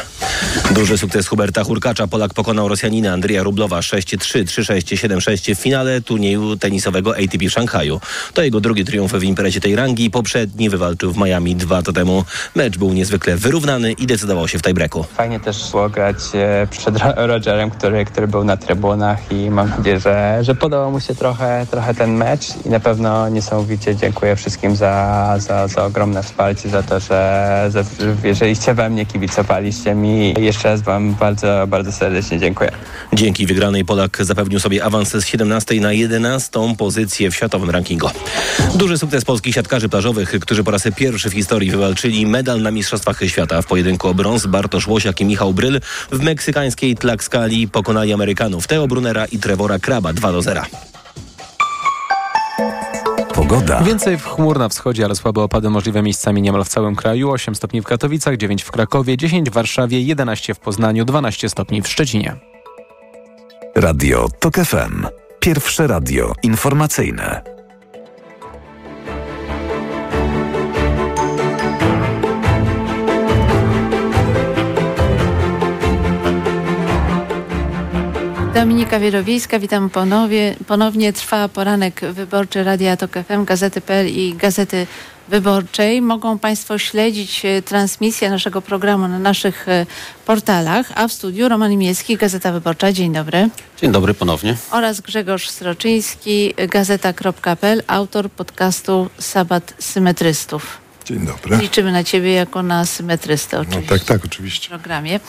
[0.71, 2.07] Duży sukces Huberta Hurkacza.
[2.07, 8.01] Polak pokonał Rosjanina Andrija Rublowa 6-3, 3-6, 7-6 w finale turnieju tenisowego ATP w Szanghaju.
[8.35, 10.11] To jego drugi triumf w imprezie tej rangi.
[10.11, 12.25] Poprzedni wywalczył w Miami dwa lata temu.
[12.55, 15.05] Mecz był niezwykle wyrównany i decydował się w tiebreaku.
[15.15, 20.01] Fajnie też szło grać e, przed Rogerem, który, który był na trybunach i mam nadzieję,
[20.01, 24.77] że, że podobał mu się trochę, trochę ten mecz i na pewno niesamowicie dziękuję wszystkim
[24.77, 27.40] za, za, za ogromne wsparcie, za to, że
[27.73, 27.85] że
[28.23, 30.35] wierzyliście we mnie, kibicowaliście mi.
[30.39, 32.71] Jeszcze raz Wam bardzo, bardzo serdecznie dziękuję.
[33.13, 38.11] Dzięki wygranej Polak zapewnił sobie awans z 17 na 11 pozycję w światowym rankingu.
[38.75, 43.21] Duży sukces polskich siatkarzy plażowych, którzy po raz pierwszy w historii wywalczyli medal na Mistrzostwach
[43.27, 43.63] Świata.
[43.63, 48.89] W pojedynku o brąz Bartosz Łosiak i Michał Bryl w meksykańskiej Tlaxcali pokonali Amerykanów Teo
[48.89, 50.63] Brunera i Trevora Kraba 2 do 0.
[53.51, 53.83] Pogoda.
[53.83, 57.31] Więcej w chmur na wschodzie, ale słabe opady możliwe miejscami niemal w całym kraju.
[57.31, 61.83] 8 stopni w Katowicach, 9 w Krakowie, 10 w Warszawie, 11 w Poznaniu, 12 stopni
[61.83, 62.37] w Szczecinie.
[63.75, 65.07] Radio TOK FM.
[65.41, 67.60] Pierwsze radio informacyjne.
[78.61, 80.57] Dominika Wierowiejska, witam ponownie.
[80.67, 84.87] Ponownie trwa poranek wyborczy Radia Tok FM, Gazety.pl i Gazety
[85.29, 86.03] Wyborczej.
[86.03, 89.87] Mogą Państwo śledzić e, transmisję naszego programu na naszych e,
[90.27, 92.93] portalach, a w studiu Roman Imiecki, Gazeta Wyborcza.
[92.93, 93.49] Dzień dobry.
[93.77, 94.57] Dzień dobry ponownie.
[94.71, 100.79] Oraz Grzegorz Sroczyński, Gazeta.pl, autor podcastu Sabat Symetrystów.
[101.05, 101.57] Dzień dobry.
[101.57, 103.93] Liczymy na Ciebie jako na symetrystę oczywiście.
[103.93, 104.67] No tak, tak, oczywiście.
[104.67, 105.21] W programie.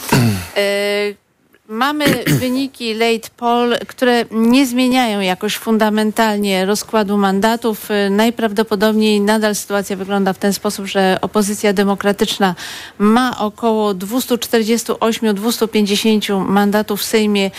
[1.72, 2.06] Mamy
[2.42, 7.90] wyniki late poll, które nie zmieniają jakoś fundamentalnie rozkładu mandatów.
[8.10, 12.56] Najprawdopodobniej nadal sytuacja wygląda w ten sposób, że opozycja demokratyczna
[12.98, 17.52] ma około 248-250 mandatów w Sejmie,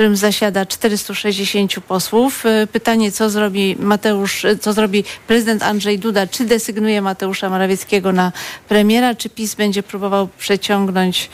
[0.00, 2.44] którym zasiada 460 posłów.
[2.72, 6.26] Pytanie, co zrobi Mateusz, co zrobi prezydent Andrzej Duda?
[6.26, 8.32] Czy desygnuje Mateusza Morawieckiego na
[8.68, 11.30] premiera, czy PiS będzie próbował przeciągnąć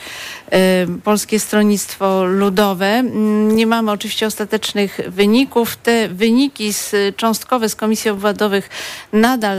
[0.47, 3.03] y, Polskie Stronnictwo Ludowe?
[3.47, 5.75] Nie mamy oczywiście ostatecznych wyników.
[5.75, 8.69] Te wyniki z, cząstkowe z komisji obwodowych
[9.13, 9.57] nadal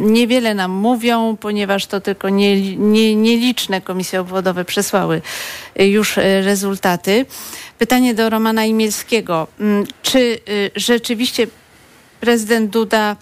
[0.00, 5.22] niewiele nam mówią, ponieważ to tylko nie, nie, nieliczne komisje obwodowe przesłały
[5.76, 7.26] już rezultaty.
[7.78, 9.46] Pytanie do Romana Imielskiego.
[10.02, 11.46] Czy y, rzeczywiście
[12.20, 13.16] prezydent Duda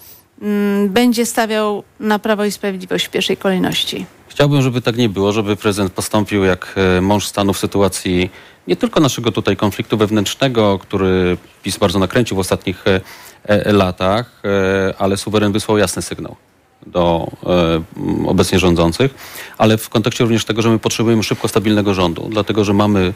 [0.89, 4.07] będzie stawiał na Prawo i Sprawiedliwość w pierwszej kolejności?
[4.29, 8.31] Chciałbym, żeby tak nie było, żeby prezydent postąpił jak e, mąż stanu w sytuacji
[8.69, 13.01] nie tylko naszego tutaj konfliktu wewnętrznego, który PiS bardzo nakręcił w ostatnich e,
[13.45, 14.43] e, latach,
[14.99, 16.37] ale suweren wysłał jasny sygnał
[16.87, 17.29] do
[18.27, 19.15] obecnie rządzących,
[19.59, 23.15] ale w kontekście również tego, że my potrzebujemy szybko stabilnego rządu, dlatego że mamy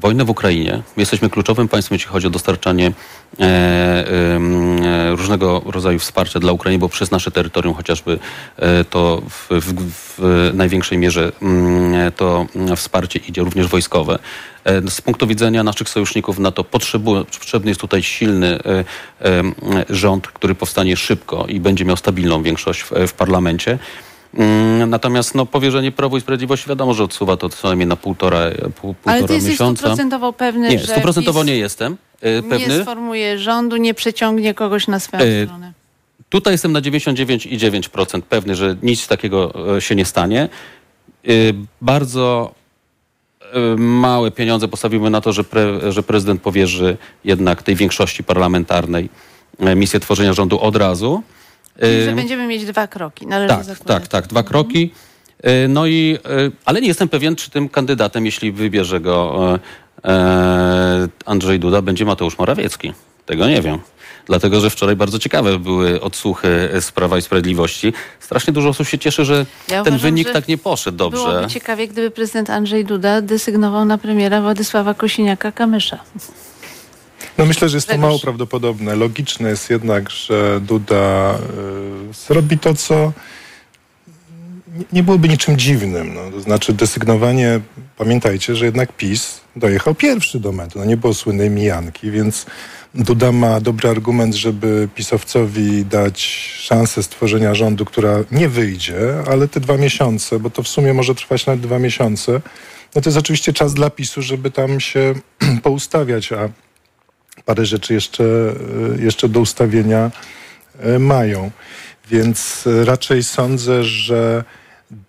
[0.00, 0.82] wojnę w Ukrainie.
[0.96, 2.92] Jesteśmy kluczowym państwem, jeśli chodzi o dostarczanie
[3.40, 8.18] e, e, różnego rodzaju wsparcia dla Ukrainy, bo przez nasze terytorium chociażby
[8.56, 9.74] e, to w, w,
[10.18, 14.18] w, największej mierze mm, to wsparcie idzie również wojskowe.
[14.64, 18.84] E, z punktu widzenia naszych sojuszników NATO potrzebny jest tutaj silny e,
[19.24, 19.42] e,
[19.90, 23.78] rząd, który powstanie szybko i będzie miał stabilną większość w, w parlamencie.
[24.34, 28.40] Mm, natomiast no, powierzenie Prawo i Sprawiedliwości wiadomo, że odsuwa to co najmniej na półtora,
[28.50, 29.80] pół, półtora Ale ty jesteś miesiąca.
[29.80, 32.76] stuprocentowo pewny, nie, że stuprocentowo nie jestem e, pewny.
[32.76, 35.72] nie sformuje rządu, nie przeciągnie kogoś na swoją E, stronę.
[36.28, 40.48] Tutaj jestem na 99,9% pewny, że nic takiego e, się nie stanie.
[41.24, 41.30] E,
[41.80, 42.54] Bardzo
[43.52, 49.08] e, małe pieniądze postawimy na to, że, pre, że prezydent powierzy jednak tej większości parlamentarnej
[49.58, 51.22] e, misję tworzenia rządu od razu.
[51.80, 53.26] Czyli, że będziemy mieć dwa kroki.
[53.26, 54.02] Należy tak, zakładać.
[54.02, 54.26] tak, tak.
[54.26, 54.92] Dwa kroki.
[55.42, 56.28] E, No i, e,
[56.64, 59.58] ale nie jestem pewien, czy tym kandydatem, jeśli wybierze go
[61.26, 62.92] Andrzej Duda, będzie Mateusz Morawiecki.
[63.26, 63.78] Tego nie wiem.
[64.26, 67.92] Dlatego, że wczoraj bardzo ciekawe były odsłuchy z Prawa i Sprawiedliwości.
[68.20, 71.22] Strasznie dużo osób się cieszy, że Ja ten uważam, wynik tak nie poszedł dobrze.
[71.24, 75.96] Byłoby ciekawie, gdyby prezydent Andrzej Duda desygnował na premiera Władysława Kosiniaka-Kamysza.
[77.38, 78.96] No myślę, że jest to mało prawdopodobne.
[78.96, 81.34] Logiczne jest jednak, że Duda
[82.10, 83.12] y, zrobi to, co
[84.78, 86.14] nie- nie byłoby niczym dziwnym.
[86.14, 86.30] No.
[86.30, 87.60] To znaczy desygnowanie,
[87.96, 90.78] pamiętajcie, że jednak PiS dojechał pierwszy do mety.
[90.78, 92.46] No nie było słynnej mijanki, więc
[92.94, 96.22] Duda ma dobry argument, żeby pisowcowi dać
[96.58, 98.98] szansę stworzenia rządu, która nie wyjdzie,
[99.30, 102.40] ale te dwa miesiące, bo to w sumie może trwać nawet dwa miesiące,
[102.94, 105.14] no to jest oczywiście czas dla PiSu, żeby tam się
[105.62, 106.48] poustawiać, a
[107.44, 110.10] parę rzeczy jeszcze, e, jeszcze do ustawienia
[110.80, 111.50] e, mają.
[112.10, 114.44] Więc e, raczej sądzę, że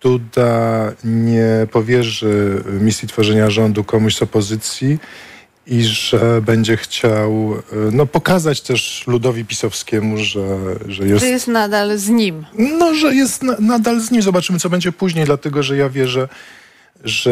[0.00, 4.98] Duda nie powierzy misji tworzenia rządu komuś z opozycji
[5.66, 7.54] i że będzie chciał
[7.92, 12.46] no, pokazać też ludowi pisowskiemu, że, że jest Że jest nadal z nim.
[12.78, 14.22] no, że jest na, nadal z nim.
[14.22, 16.28] Zobaczymy, co będzie później, dlatego że ja wierzę, że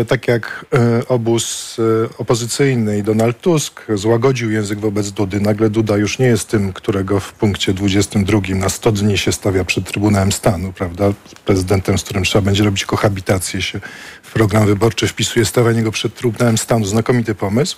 [0.08, 5.96] tak jak e, obóz e, opozycyjny i Donald Tusk złagodził język wobec Dudy, nagle Duda
[5.96, 10.32] już nie jest tym, którego w punkcie 22 na 100 dni się stawia przed Trybunałem
[10.32, 11.12] Stanu, prawda?
[11.44, 13.80] Prezydentem, z którym trzeba będzie robić kohabitację, się
[14.22, 16.84] w program wyborczy wpisuje stawianie go przed Trybunałem Stanu.
[16.84, 17.76] Znakomity pomysł.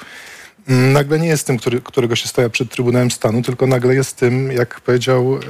[0.69, 4.17] Mm, Nagle nie jest tym, który, którego się stawia przed Trybunałem Stanu, tylko nagle jest
[4.17, 5.41] tym, jak powiedział e,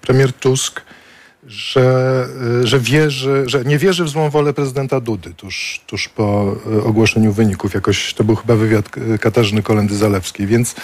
[0.00, 0.82] premier Tusk,
[1.46, 2.26] że,
[2.62, 6.84] y, że wierzy, że nie wierzy w złą wolę prezydenta Dudy tuż, tuż po y,
[6.84, 7.74] ogłoszeniu wyników.
[7.74, 10.74] Jakoś to był chyba wywiad Katarzyny Kolendy Zalewskiej, więc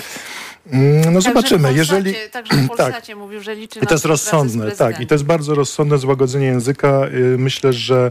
[0.73, 1.73] Mm, No zobaczymy.
[1.73, 5.01] w Jeżeli Polsacie, także w Polsacie mówił, że liczy I to jest rozsądne, tak.
[5.01, 7.07] I to jest bardzo rozsądne złagodzenie języka.
[7.07, 8.11] Y, Myślę, że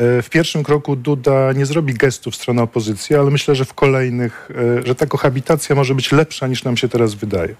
[0.00, 4.48] w pierwszym kroku Duda nie zrobi gestu w stronę opozycji, ale myślę, że w kolejnych,
[4.84, 7.54] że ta kohabitacja może być lepsza niż nam się teraz wydaje.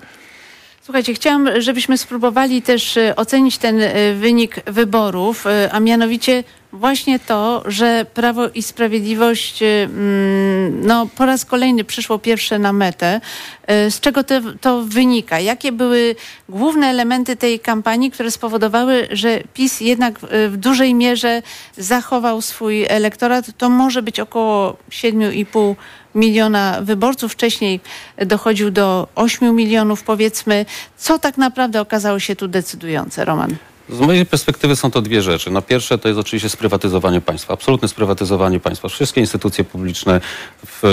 [0.88, 7.18] Słuchajcie, chciałam, żebyśmy spróbowali też e, ocenić ten e, wynik wyborów, e, a mianowicie właśnie
[7.18, 13.20] to, że Prawo i Sprawiedliwość mm, no, po raz kolejny przyszło pierwsze na metę.
[13.68, 15.40] Z czego to, to wynika?
[15.40, 16.16] Jakie były
[16.48, 21.42] główne elementy tej kampanii, które spowodowały, że PiS jednak w dużej mierze
[21.76, 23.46] zachował swój elektorat?
[23.58, 25.74] To może być około 7,5
[26.18, 27.32] miliona wyborców.
[27.32, 27.80] Wcześniej
[28.26, 30.66] dochodził do 8 milionów, powiedzmy.
[30.96, 33.56] Co tak naprawdę okazało się tu decydujące, Roman?
[33.88, 35.50] Z mojej perspektywy są to dwie rzeczy.
[35.50, 38.88] Na pierwsze to jest oczywiście sprywatyzowanie państwa, absolutne sprywatyzowanie państwa.
[38.88, 40.20] Wszystkie instytucje publiczne,
[40.66, 40.84] w,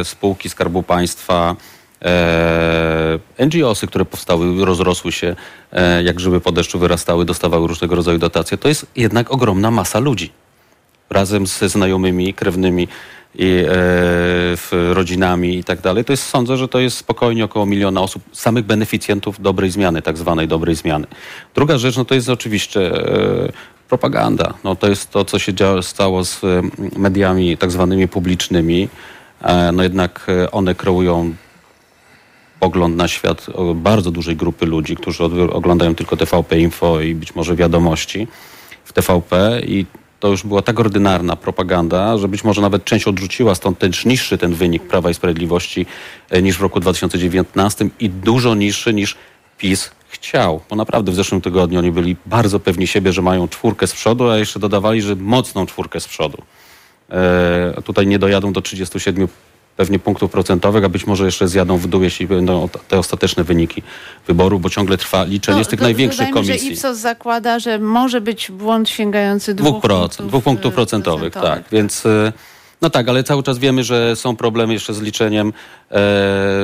[0.00, 1.56] e, spółki Skarbu Państwa,
[2.02, 5.36] e, NGOsy, które powstały, rozrosły się,
[5.72, 8.58] e, jak grzyby po deszczu wyrastały, dostawały różnego rodzaju dotacje.
[8.58, 10.32] To jest jednak ogromna masa ludzi.
[11.10, 12.88] Razem ze znajomymi, krewnymi
[13.34, 13.64] i
[14.56, 16.04] w rodzinami i tak dalej.
[16.04, 20.18] To jest, sądzę, że to jest spokojnie około miliona osób, samych beneficjentów dobrej zmiany, tak
[20.18, 21.06] zwanej dobrej zmiany.
[21.54, 23.52] Druga rzecz, no to jest oczywiście e,
[23.88, 24.54] propaganda.
[24.64, 26.62] No to jest to, co się działo, stało z e,
[26.96, 28.88] mediami tak zwanymi publicznymi.
[29.42, 31.34] E, no jednak one kreują
[32.60, 37.56] pogląd na świat bardzo dużej grupy ludzi, którzy oglądają tylko TVP Info i być może
[37.56, 38.28] wiadomości
[38.84, 39.86] w TVP i
[40.22, 44.38] to już była tak ordynarna propaganda, że być może nawet część odrzuciła, stąd też niższy
[44.38, 45.86] ten wynik Prawa i Sprawiedliwości
[46.30, 49.16] e, niż w roku 2019 i dużo niższy niż
[49.58, 50.60] PiS chciał.
[50.70, 54.30] Bo naprawdę w zeszłym tygodniu oni byli bardzo pewni siebie, że mają czwórkę z przodu,
[54.30, 56.42] a jeszcze dodawali, że mocną czwórkę z przodu.
[57.10, 59.28] E, tutaj nie dojadą do 37
[59.76, 63.82] pewnie punktów procentowych, a być może jeszcze zjadą w dół, jeśli będą te ostateczne wyniki
[64.26, 66.58] wyborów, bo ciągle trwa liczenie z tych No, największych komisji.
[66.68, 70.74] że Ipsos zakłada, że może być błąd sięgający dwóch, Dwóch, procent, punktów, dwóch punktów e,
[70.74, 71.62] procentowych, tak.
[71.72, 72.32] Więc e,
[72.82, 75.52] no tak, ale cały czas wiemy, że są problemy jeszcze z liczeniem e,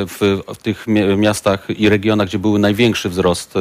[0.06, 3.54] w, tych mi- miastach i regionach, gdzie był największy wzrost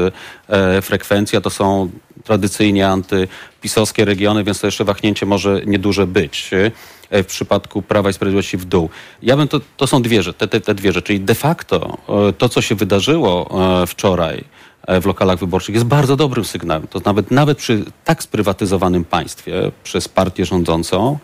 [0.82, 1.90] frekwencji, a to są
[2.28, 6.50] tradycyjnie antypisowskie regiony, więc to jeszcze wahnięcie może nieduże być
[7.10, 8.90] e, w przypadku Prawa i Sprawiedliwości w dół.
[9.22, 11.08] Ja bym to, to są dwie, rzeczy- te, te, te dwie rzeczy.
[11.08, 11.98] Czyli de facto
[12.30, 13.32] e, to, co się wydarzyło
[13.84, 14.44] e, wczoraj
[15.02, 16.88] w lokalach wyborczych jest bardzo dobrym sygnałem.
[16.88, 21.20] To nawet, nawet przy tak sprywatyzowanym państwie przez partię rządzącą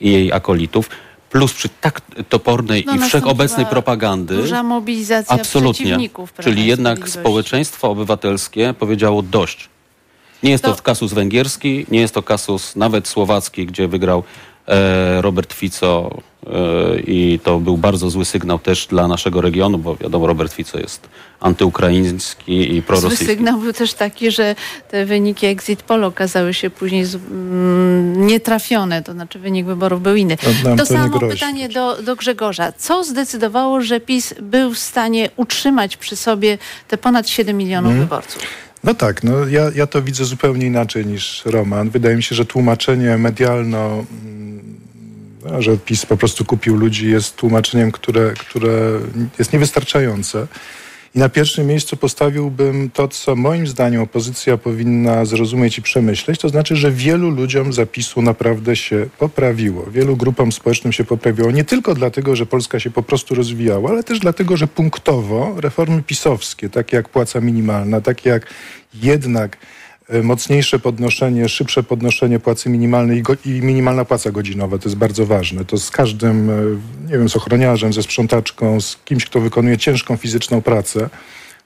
[0.00, 0.90] i jej akolitów,
[1.30, 4.36] plus przy tak topornej No, i wszechobecnej propagandy.
[4.36, 5.86] Duża mobilizacja Absolutnie.
[5.86, 6.32] przeciwników.
[6.40, 9.68] Czyli jednak społeczeństwo obywatelskie powiedziało dość.
[10.42, 14.22] Nie jest to, To- kasus węgierski, nie jest to kasus nawet słowacki, gdzie wygrał
[14.68, 16.10] e, Robert Fico
[16.46, 16.50] e,
[17.00, 21.08] i to był bardzo zły sygnał też dla naszego regionu, bo wiadomo, Robert Fico jest
[21.40, 23.26] antyukraiński i Zły prorosyjski.
[23.26, 24.54] sygnał był też taki, że
[24.90, 30.16] te wyniki exit poll okazały się później z, mm, nietrafione, to znaczy wynik wyborów był
[30.16, 30.36] inny.
[30.36, 32.72] To to samo pytanie do, do Grzegorza.
[32.72, 38.06] Co zdecydowało, że PiS był w stanie utrzymać przy sobie te ponad 7 milionów Mhm.
[38.08, 38.42] wyborców?
[38.84, 41.90] No tak, no ja, ja to widzę zupełnie inaczej niż Roman.
[41.90, 47.92] Wydaje mi się, że tłumaczenie medialno, mm, że PiS po prostu kupił ludzi, jest tłumaczeniem,
[47.92, 49.00] które, które
[49.38, 50.46] jest niewystarczające.
[51.14, 56.48] I na pierwszym miejscu postawiłbym to, co moim zdaniem opozycja powinna zrozumieć i przemyśleć, to
[56.48, 59.86] znaczy, że wielu ludziom zapisu naprawdę się poprawiło.
[59.90, 61.50] Wielu grupom społecznym się poprawiło.
[61.50, 66.02] Nie tylko dlatego, że Polska się po prostu rozwijała, ale też dlatego, że punktowo reformy
[66.02, 68.46] pisowskie, takie jak płaca minimalna, takie jak
[68.94, 69.56] jednak
[70.22, 74.78] mocniejsze podnoszenie, szybsze podnoszenie płacy minimalnej i, go, i minimalna płaca godzinowa.
[74.78, 75.64] To jest bardzo ważne.
[75.64, 76.54] To z każdym, e,
[77.10, 81.10] nie wiem, z ochroniarzem, ze sprzątaczką, z kimś, kto wykonuje ciężką fizyczną pracę.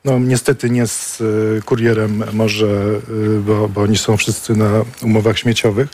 [0.05, 3.01] No niestety nie z e, kurierem może,
[3.47, 5.89] bo, bo oni są wszyscy na umowach śmieciowych.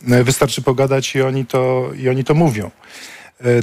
[0.00, 2.70] Wystarczy pogadać i oni to, i oni to mówią.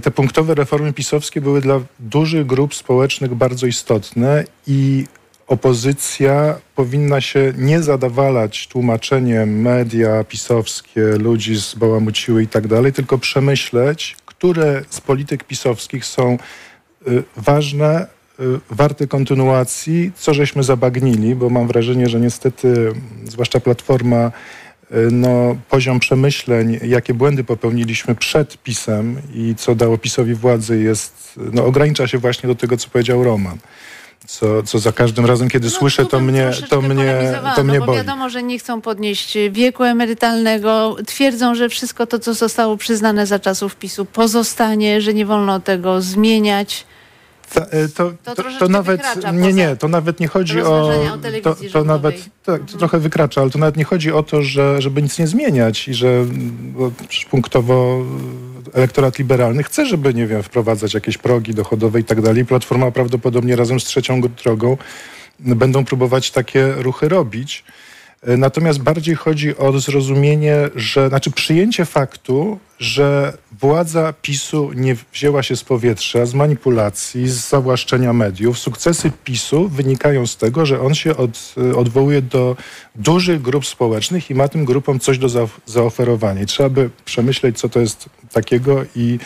[0.03, 5.05] Te punktowe reformy pisowskie były dla dużych grup społecznych bardzo istotne i
[5.47, 14.15] opozycja powinna się nie zadawalać tłumaczeniem media pisowskie, ludzi zbałamuciły i tak dalej, tylko przemyśleć,
[14.25, 16.37] które z polityk pisowskich są
[17.07, 18.07] y, ważne,
[18.39, 24.31] y, warte kontynuacji, co żeśmy zabagnili, bo mam wrażenie, że niestety, mm, zwłaszcza Platforma,
[24.91, 31.39] y, no, poziom przemyśleń, jakie błędy popełniliśmy przed PiSem i co dało PiSowi władzy jest,
[31.53, 33.57] no, ogranicza się właśnie do tego, co powiedział Roman.
[34.27, 37.97] Co, co za każdym razem, kiedy słyszę, to mnie, to mnie, to mnie bo boli.
[37.97, 40.95] wiadomo, że nie chcą podnieść wieku emerytalnego.
[41.07, 46.01] Twierdzą, że wszystko to, co zostało przyznane za czasów PiSu pozostanie, że nie wolno tego
[46.01, 46.85] zmieniać.
[47.53, 50.87] Ta, e, to, To to, troszeczkę nawet wykracza nie, nie, to nawet nie chodzi o.
[50.87, 50.91] o
[51.43, 54.81] To, to nawet tak, to trochę wykracza, ale to nawet nie chodzi o to, że,
[54.81, 56.25] żeby nic nie zmieniać i że
[57.29, 58.05] punktowo
[58.73, 62.45] elektorat liberalny chce, żeby, nie wiem, wprowadzać jakieś progi dochodowe i tak dalej.
[62.45, 64.77] Platforma prawdopodobnie razem z trzecią drogą
[65.39, 67.63] będą próbować takie ruchy robić.
[68.25, 75.43] E, Natomiast bardziej chodzi o zrozumienie, że, znaczy przyjęcie faktu, że władza PiSu nie wzięła
[75.43, 78.59] się z powietrza, z manipulacji, z zawłaszczenia mediów.
[78.59, 82.57] Sukcesy PiSu wynikają z tego, że on się od, e, odwołuje do
[82.95, 86.41] dużych grup społecznych i ma tym grupom coś do za, zaoferowania.
[86.41, 89.19] I trzeba by przemyśleć, co to jest takiego i,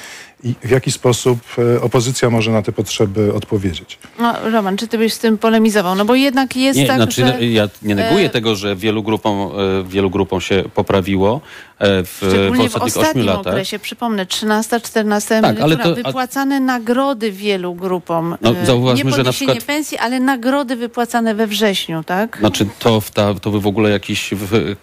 [0.43, 1.39] i w jaki sposób
[1.75, 3.99] e, opozycja może na te potrzeby odpowiedzieć.
[4.19, 5.95] No, Roman, czy ty byś z tym polemizował?
[5.95, 7.45] No bo jednak jest Nie, tak, znaczy, że...
[7.45, 11.41] ja nie neguję e, tego, że wielu grupom, e, wielu grupom się poprawiło
[11.79, 13.53] e, w, w Szczególnie w ostatnich ośmiu ostatnim latach.
[13.53, 18.35] okresie, przypomnę, 13, 14 Tak, ale emerytura, to- a- wypłacane nagrody wielu grupom.
[18.41, 22.37] No, zauważmy, nie że na przykład- pensji, ale nagrody wypłacane we wrześniu, tak?
[22.39, 24.75] Znaczy to, w ta, to by w ogóle jakiś w,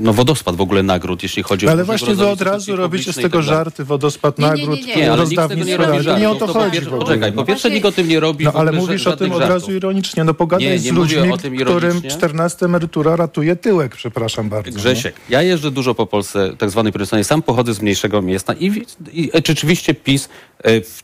[0.00, 3.12] no, wodospad w ogóle nagród, jeśli chodzi o Ale różnego właśnie wy od razu robicie
[3.12, 4.96] z tego tak żarty, wodospad Nie, nie, nie, nie.
[4.96, 5.70] Nie, ale nikt z tego rozdawnictwo.
[5.70, 6.20] nie robi ale żartu.
[6.20, 6.98] nie o to po chodzi ogóle.
[6.98, 9.72] Poczekaj, po pierwsze nikt o tym nie robi No ale mówisz o tym od razu
[9.72, 10.24] ironicznie.
[10.24, 12.10] No pogadaj Nie, z nie mówię ludźmi, o tym którym ironicznie.
[12.10, 14.70] 14 emerytura ratuje tyłek, przepraszam bardzo.
[14.70, 17.24] Grzesiek, ja jeżdżę dużo po Polsce, tak zwanej prowincjonalnej.
[17.24, 18.66] Sam pochodzę z mniejszego miasta i,
[19.12, 20.28] i, i rzeczywiście PiS
[20.62, 21.02] e, w,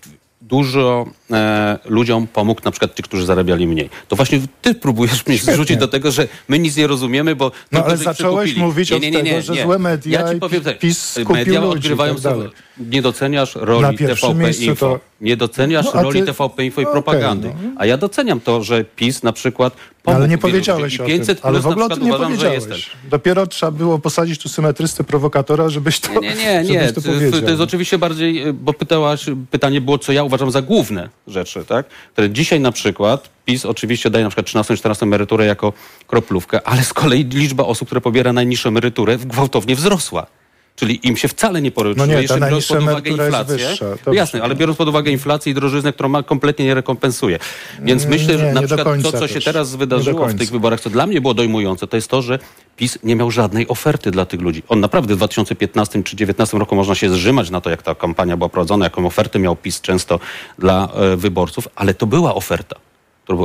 [0.48, 3.90] dużo e, ludziom pomógł, na przykład ci, którzy zarabiali mniej.
[4.08, 5.54] To właśnie ty próbujesz mnie Świetnie.
[5.54, 7.50] zrzucić do tego, że my nic nie rozumiemy, bo...
[7.72, 8.14] No ale zacząłeś
[8.50, 8.61] przekupili.
[8.66, 12.14] mówić od tego, że złe media Ja ci powiem tak, PiS media ludzi i odgrywają
[12.14, 12.48] tak sobie...
[12.78, 14.87] Nie doceniasz roli TVP Info.
[14.87, 17.48] to- Nie doceniasz No, roli ty- TVP Info i no, propagandy.
[17.48, 17.70] no.
[17.76, 19.76] A ja doceniam to, że PiS na przykład
[20.09, 21.51] pomógł Ale nie powiedziałeś o I 500 tym.
[21.51, 22.90] Ale w ogóle o tym nie uważam, powiedziałeś.
[23.11, 26.92] Dopiero trzeba było posadzić tu symetrystę, prowokatora, żebyś to, Nie, nie, nie.
[26.92, 27.40] to To, powiedział.
[27.40, 31.64] to jest oczywiście bardziej, y, bo pytałaś, pytanie było, co ja uważam za główne rzeczy,
[31.64, 31.87] tak?
[32.12, 35.73] Które dzisiaj na przykład PiS oczywiście daje na przykład 13-14 emeryturę jako
[36.07, 40.27] kroplówkę, ale z kolei liczba osób, które pobiera najniższą emeryturę gwałtownie wzrosła.
[40.79, 43.69] Czyli im się wcale nie poryczuje, No nie, biorąc pod uwagę inflację.
[44.07, 47.38] No jasne, ale biorąc pod uwagę inflację i drożyznę, którą ma, kompletnie nie rekompensuje.
[47.83, 49.45] Więc Mm, myślę, nie, że na przykład to, co się też.
[49.45, 52.23] teraz Nie do wydarzyło w tych wyborach, co dla mnie było dojmujące, to jest to,
[52.23, 52.38] że
[52.77, 54.62] PiS nie miał żadnej oferty dla tych ludzi.
[54.69, 58.37] On naprawdę w 2015 czy 2019 roku można się zrzymać na to, jak ta kampania
[58.37, 60.21] była prowadzona, jaką ofertę miał PiS często
[60.59, 62.77] dla e, wyborców, ale to była oferta.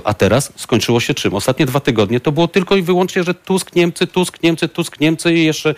[0.04, 1.34] A teraz skończyło się czym?
[1.34, 5.34] Ostatnie dwa tygodnie to było tylko i wyłącznie, że Tusk, Niemcy, Tusk, Niemcy, Tusk, Niemcy
[5.34, 5.76] i jeszcze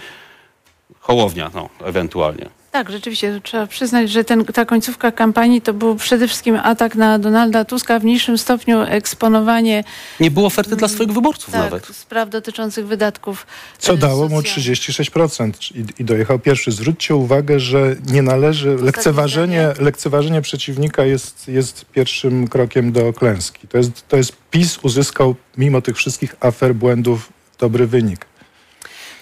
[1.05, 2.49] Hołownia, no, ewentualnie.
[2.71, 7.19] Tak, rzeczywiście trzeba przyznać, że ten, ta końcówka kampanii to był przede wszystkim atak na
[7.19, 9.83] Donalda Tuska, w mniejszym stopniu eksponowanie
[10.19, 11.85] Nie było oferty dla swoich wyborców tak, nawet.
[11.85, 13.47] spraw dotyczących wydatków.
[13.77, 14.79] Co e, dało mu socjalnych.
[14.79, 16.71] 36% i, i dojechał pierwszy.
[16.71, 23.67] Zwróćcie uwagę, że nie należy, lekceważenie, lekceważenie przeciwnika jest, jest pierwszym krokiem do klęski.
[23.67, 28.25] To jest, to jest PiS uzyskał mimo tych wszystkich afer, błędów dobry wynik.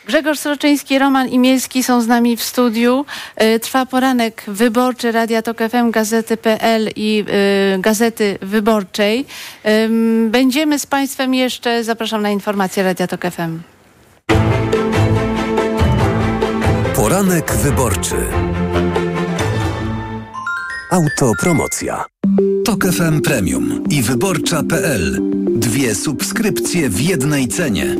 [0.07, 3.05] Grzegorz Sroczyński, Roman Imielski są z nami w studiu.
[3.35, 9.25] E, Trwa poranek wyborczy Radia Tok FM, Gazety.pl i e, Gazety Wyborczej.
[10.29, 13.59] Będziemy z Państwem jeszcze, zapraszam na informacje Radia Tok FM.
[16.95, 18.15] Poranek wyborczy.
[20.91, 22.05] Autopromocja.
[22.65, 25.19] Tok FM Premium i wyborcza.pl.
[25.55, 27.95] Dwie subskrypcje w jednej cenie.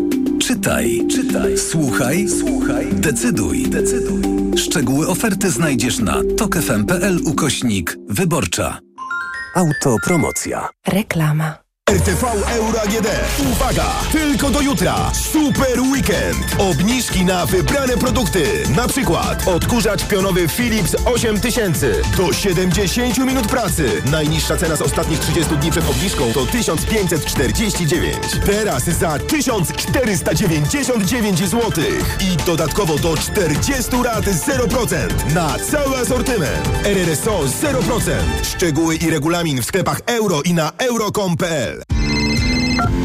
[0.48, 4.22] Czytaj, czytaj, słuchaj, słuchaj, decyduj, decyduj.
[4.58, 8.80] Szczegóły oferty znajdziesz na tokefm.pl ukośnik wyborcza.
[9.56, 10.70] Autopromocja.
[10.88, 11.63] Reklama.
[11.90, 12.24] RTV
[12.56, 13.08] Euro AGD.
[13.52, 13.86] Uwaga!
[14.12, 15.12] Tylko do jutra.
[15.32, 16.56] Super weekend.
[16.60, 18.64] Obniżki na wybrane produkty.
[18.76, 24.02] Na przykład odkurzacz pionowy Philips 8000 do 70 minut pracy.
[24.12, 28.16] Najniższa cena z ostatnich 30 dni przed obniżką to 1549.
[28.46, 31.62] Teraz za 1499 zł.
[32.20, 36.70] I dodatkowo do 40 rat 0% na cały asortyment.
[36.84, 38.12] RRSO 0%.
[38.44, 41.73] Szczegóły i regulamin w sklepach euro i na euro.com.pl.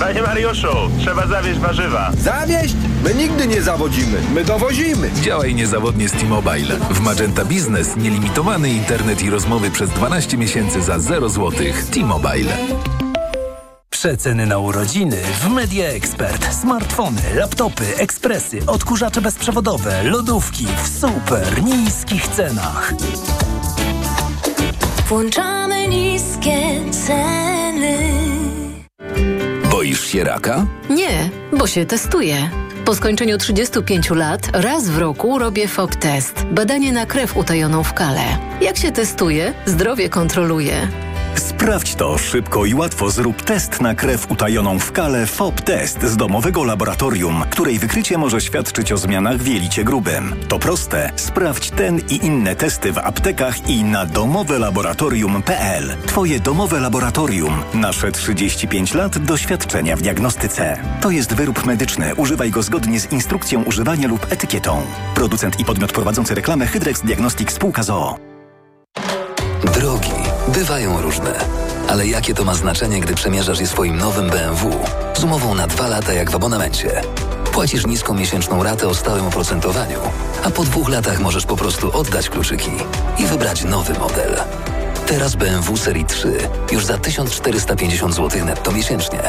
[0.01, 0.69] Panie Mariuszu,
[1.01, 2.11] trzeba zawieźć warzywa.
[2.19, 2.75] Zawieźć?
[3.05, 5.11] My nigdy nie zawodzimy, my dowozimy.
[5.23, 6.77] Działaj niezawodnie z T-Mobile.
[6.91, 11.53] W Magenta Business nielimitowany internet i rozmowy przez 12 miesięcy za 0 zł.
[11.93, 12.53] T-Mobile.
[13.91, 16.55] Przeceny na urodziny w Media Expert.
[16.55, 22.93] Smartfony, laptopy, ekspresy, odkurzacze bezprzewodowe, lodówki w super niskich cenach.
[25.09, 28.28] Włączamy niskie ceny.
[29.99, 30.67] Boisz się raka?
[30.91, 32.51] Nie, bo się testuję.
[32.85, 36.45] Po skończeniu 35 lat raz w roku robię FOB test.
[36.51, 38.21] Badanie na krew utajoną w kale.
[38.61, 40.89] Jak się testuję, zdrowie kontroluję.
[41.39, 43.11] Sprawdź to szybko i łatwo.
[43.11, 48.41] Zrób test na krew utajoną w kale FOB Test z domowego laboratorium, której wykrycie może
[48.41, 50.35] świadczyć o zmianach w jelicie grubym.
[50.49, 51.13] To proste.
[51.17, 55.97] Sprawdź ten i inne testy w aptekach i na domowelaboratorium.pl.
[56.07, 57.63] Twoje domowe laboratorium.
[57.75, 60.79] Nasze 35 lat doświadczenia w diagnostyce.
[61.01, 62.15] To jest wyrób medyczny.
[62.15, 64.83] Używaj go zgodnie z instrukcją używania lub etykietą.
[65.15, 68.28] Producent i podmiot prowadzący reklamę Hydrex Diagnostics Spółka ZOO.
[70.53, 71.35] Bywają różne.
[71.89, 74.71] Ale jakie to ma znaczenie, gdy przemierzasz je swoim nowym BMW?
[75.19, 77.03] Z umową na dwa lata jak w abonamencie.
[77.53, 79.99] Płacisz niską miesięczną ratę o stałym oprocentowaniu,
[80.45, 82.71] a po dwóch latach możesz po prostu oddać kluczyki
[83.19, 84.37] i wybrać nowy model.
[85.07, 86.39] Teraz BMW Serii 3
[86.73, 89.21] już za 1450 zł netto miesięcznie.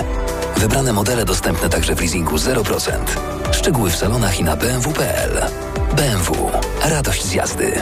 [0.57, 2.91] Wybrane modele dostępne także w leasingu 0%.
[3.51, 5.45] Szczegóły w salonach i na bmw.pl.
[5.95, 6.51] BMW.
[6.83, 7.81] Radość z jazdy.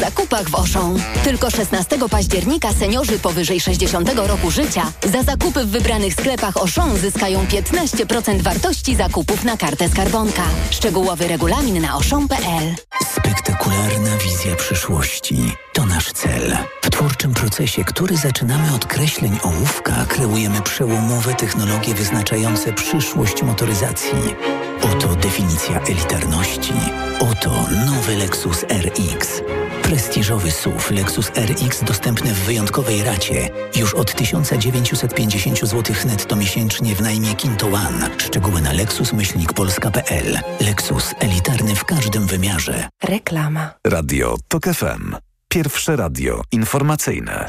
[0.00, 0.96] zakupach w Oszą.
[1.24, 7.44] Tylko 16 października seniorzy powyżej 60 roku życia za zakupy w wybranych sklepach Oszą zyskają
[7.44, 10.42] 15% wartości zakupów na kartę skarbonka.
[10.70, 12.74] Szczegółowy regulamin na oszą.pl.
[13.16, 15.36] Spektakularna wizja przyszłości
[15.72, 16.56] to nasz cel.
[16.82, 24.34] W twórczym procesie, który zaczynamy od kreśleń ołówka, kreujemy przełomowe technologie wyznaczające przyszłość motoryzacji.
[24.82, 26.74] Oto definicja elitarności.
[27.20, 27.50] Oto
[27.86, 29.42] nowy Lexus RX.
[29.90, 37.00] Prestiżowy SUV Lexus RX dostępny w wyjątkowej racie już od 1950 zł netto miesięcznie w
[37.00, 38.10] najmie Kinto One.
[38.18, 40.38] Szczegóły na lexus-polska.pl.
[40.60, 42.88] Lexus elitarny w każdym wymiarze.
[43.02, 43.70] Reklama.
[43.86, 45.16] Radio TOK FM.
[45.48, 47.46] Pierwsze radio informacyjne.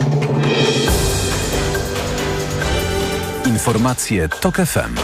[3.46, 4.96] Informacje TOK FM.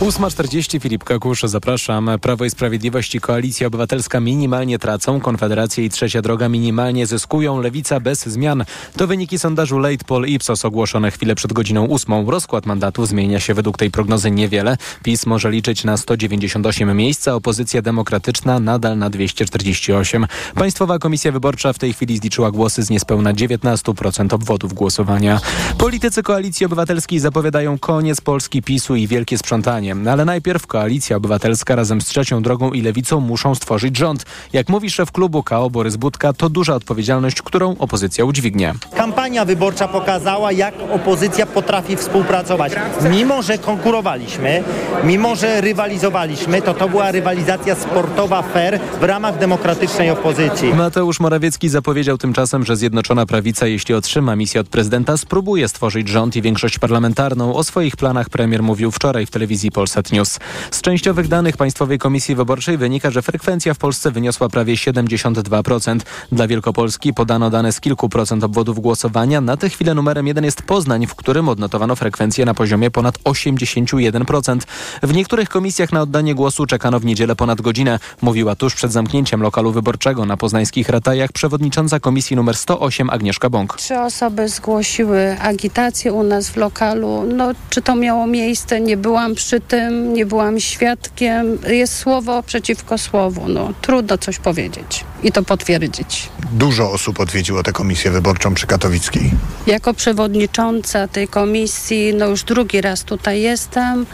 [0.00, 2.10] 8.40 Filip Kakusz, zapraszam.
[2.20, 8.00] Prawo i Sprawiedliwość i Koalicja Obywatelska minimalnie tracą, Konfederacja i Trzecia Droga minimalnie zyskują, Lewica
[8.00, 8.64] bez zmian.
[8.96, 12.28] To wyniki sondażu Late Poll Ipsos ogłoszone chwilę przed godziną 8.
[12.28, 14.76] Rozkład mandatów zmienia się według tej prognozy niewiele.
[15.02, 20.26] PiS może liczyć na 198 miejsc, a opozycja demokratyczna nadal na 248.
[20.54, 25.40] Państwowa Komisja Wyborcza w tej chwili zliczyła głosy z niespełna 19% obwodów głosowania.
[25.78, 29.89] Politycy Koalicji Obywatelskiej zapowiadają koniec Polski PiSu i wielkie sprzątanie.
[30.10, 34.24] Ale najpierw Koalicja Obywatelska razem z Trzecią Drogą i Lewicą muszą stworzyć rząd.
[34.52, 38.74] Jak mówi szef klubu KO Borys Budka, to duża odpowiedzialność, którą opozycja udźwignie.
[38.96, 42.72] Kampania wyborcza pokazała, jak opozycja potrafi współpracować.
[43.10, 44.62] Mimo, że konkurowaliśmy,
[45.04, 50.74] mimo, że rywalizowaliśmy, to to była rywalizacja sportowa fair w ramach demokratycznej opozycji.
[50.74, 56.36] Mateusz Morawiecki zapowiedział tymczasem, że Zjednoczona Prawica, jeśli otrzyma misję od prezydenta, spróbuje stworzyć rząd
[56.36, 57.54] i większość parlamentarną.
[57.54, 60.38] O swoich planach premier mówił wczoraj w telewizji Polsat News.
[60.70, 66.00] Z częściowych danych Państwowej Komisji Wyborczej wynika, że frekwencja w Polsce wyniosła prawie 72%.
[66.32, 69.40] Dla Wielkopolski podano dane z kilku procent obwodów głosowania.
[69.40, 74.58] Na tę chwilę numerem jeden jest Poznań, w którym odnotowano frekwencję na poziomie ponad 81%.
[75.02, 79.42] W niektórych komisjach na oddanie głosu czekano w niedzielę ponad godzinę, mówiła tuż przed zamknięciem
[79.42, 83.76] lokalu wyborczego na poznańskich ratajach przewodnicząca komisji numer 108 Agnieszka Bąk.
[83.76, 87.24] Trzy osoby zgłosiły agitację u nas w lokalu.
[87.34, 88.80] No, czy to miało miejsce?
[88.80, 91.58] Nie byłam przy tym, nie byłam świadkiem.
[91.68, 93.48] Jest słowo przeciwko słowu.
[93.48, 96.28] No, trudno coś powiedzieć i to potwierdzić.
[96.52, 99.30] Dużo osób odwiedziło tę komisję wyborczą przy Katowickiej.
[99.66, 104.06] Jako przewodnicząca tej komisji, no już drugi raz tutaj jestem.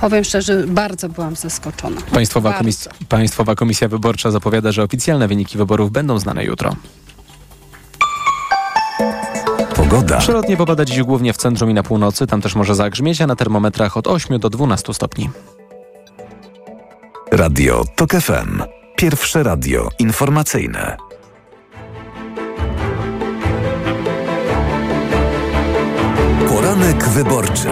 [0.00, 2.00] Powiem szczerze, bardzo byłam zaskoczona.
[2.12, 2.64] Państwowa, Bardzo.
[2.64, 6.76] komis- Państwowa Komisja Wyborcza zapowiada, że oficjalne wyniki wyborów będą znane jutro.
[9.90, 10.18] Pogoda.
[10.18, 13.36] Przelotnie popada dziś głównie w centrum i na północy, tam też może zagrzmieć, a na
[13.36, 15.30] termometrach od 8 do 12 stopni.
[17.32, 18.62] Radio TOK FM.
[18.96, 20.96] Pierwsze radio informacyjne.
[26.48, 27.68] Poranek wyborczy.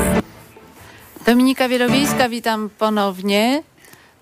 [1.27, 3.63] Dominika Wielowiejska, witam ponownie.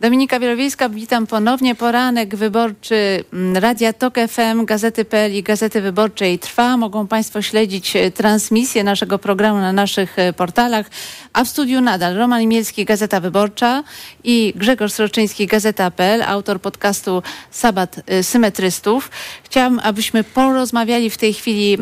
[0.01, 1.75] Dominika Wielowiejska, witam ponownie.
[1.75, 6.77] Poranek wyborczy mm, Radia Tok FM, Gazety.pl i Gazety Wyborczej trwa.
[6.77, 10.91] Mogą Państwo śledzić e, transmisję naszego programu na naszych e, portalach.
[11.33, 13.85] A w studiu nadal Roman Imielski, Gazeta Wyborcza
[14.25, 19.11] i Grzegorz Sroczyński, Gazeta.pl, autor podcastu Sabat e, Symetrystów.
[19.45, 21.79] Chciałam, abyśmy porozmawiali w tej chwili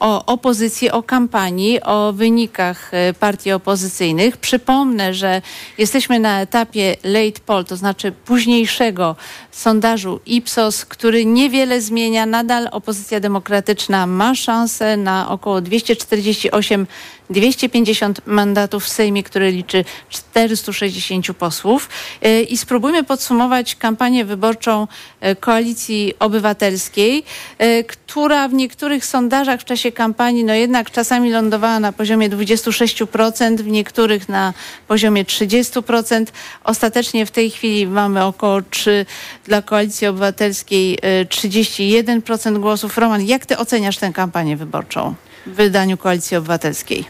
[0.00, 2.90] o opozycji, o kampanii, o wynikach
[3.20, 4.36] partii opozycyjnych.
[4.36, 5.42] Przypomnę, że
[5.78, 9.16] jesteśmy na etapie late to znaczy późniejszego
[9.50, 12.26] sondażu Ipsos, który niewiele zmienia.
[12.26, 16.86] Nadal opozycja demokratyczna ma szansę na około 248
[17.32, 21.88] 250 mandatów w Sejmie, który liczy 460 posłów.
[22.22, 24.88] E, I spróbujmy podsumować kampanię wyborczą
[25.20, 27.24] e, Koalicji Obywatelskiej,
[27.58, 33.56] e, która w niektórych sondażach w czasie kampanii, no jednak czasami lądowała na poziomie 26%,
[33.56, 34.54] w niektórych na
[34.88, 36.26] poziomie 30%.
[36.64, 39.06] Ostatecznie w tej chwili mamy około 3
[39.44, 42.98] dla Koalicji Obywatelskiej 31% głosów.
[42.98, 45.14] Roman, jak ty oceniasz tę kampanię wyborczą?
[45.46, 47.04] W wydaniu Koalicji Obywatelskiej?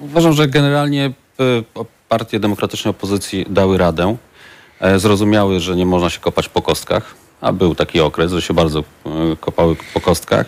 [0.00, 1.12] Uważam, że generalnie e,
[2.08, 4.16] partie demokratycznej opozycji dały radę.
[4.80, 8.54] E, zrozumiały, że nie można się kopać po kostkach, a był taki okres, że się
[8.54, 8.84] bardzo e,
[9.40, 10.46] kopały po kostkach.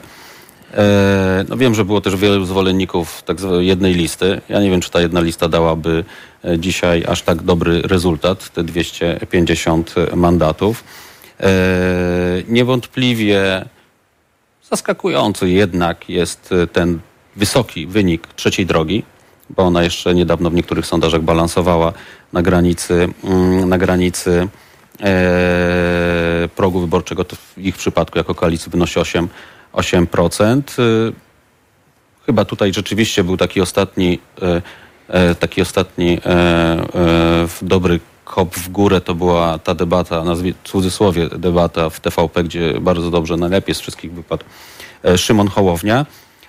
[1.48, 4.40] No wiem, że było też wielu zwolenników tak jednej listy.
[4.48, 6.04] Ja nie wiem, czy ta jedna lista dałaby
[6.58, 10.84] dzisiaj aż tak dobry rezultat, te 250 mandatów.
[12.48, 13.64] Niewątpliwie
[14.72, 16.98] Zaskakujący jednak jest y, ten
[17.36, 19.02] wysoki wynik trzeciej drogi,
[19.50, 21.92] bo ona jeszcze niedawno w niektórych sondażach balansowała
[22.32, 24.48] na granicy, mm, na granicy
[25.00, 27.24] e, progu wyborczego.
[27.24, 29.28] To w ich przypadku jako koalicji wynosi 8,
[29.72, 30.78] 8%.
[30.78, 31.12] Y,
[32.26, 34.62] chyba tutaj rzeczywiście był taki ostatni, e,
[35.08, 36.18] e, taki ostatni
[37.62, 38.00] dobry
[38.32, 43.10] hop w górę to była ta debata, nazwij w cudzysłowie debata w TVP, gdzie bardzo
[43.10, 44.44] dobrze, najlepiej z wszystkich wypadł
[45.04, 46.06] e, Szymon Hołownia.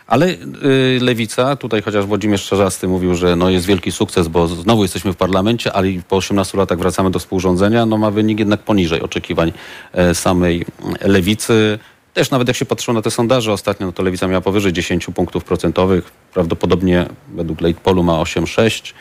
[0.07, 4.83] Ale y, Lewica, tutaj chociaż Włodzimierz Czarzasty mówił, że no jest wielki sukces, bo znowu
[4.83, 9.01] jesteśmy w parlamencie, ale po 18 latach wracamy do współrządzenia, no ma wynik jednak poniżej
[9.01, 9.51] oczekiwań
[9.93, 10.65] e, samej
[11.01, 11.79] Lewicy.
[12.13, 15.05] Też nawet jak się patrzyło na te sondaże ostatnio, no to Lewica miała powyżej 10
[15.15, 16.11] punktów procentowych.
[16.33, 17.05] Prawdopodobnie
[17.35, 18.93] według Late Polu ma 8,6,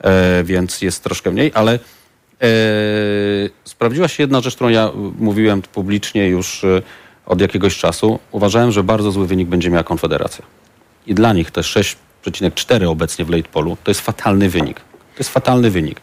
[0.00, 1.78] e, więc jest troszkę mniej, ale
[3.64, 6.82] sprawdziła się jedna rzecz, którą ja mówiłem publicznie już e,
[7.26, 8.18] od jakiegoś czasu.
[8.32, 10.44] Uważałem, że bardzo zły wynik będzie miała Konfederacja.
[11.06, 14.80] I dla nich te 6,4 obecnie w late polu to jest fatalny wynik.
[14.80, 16.00] To jest fatalny wynik.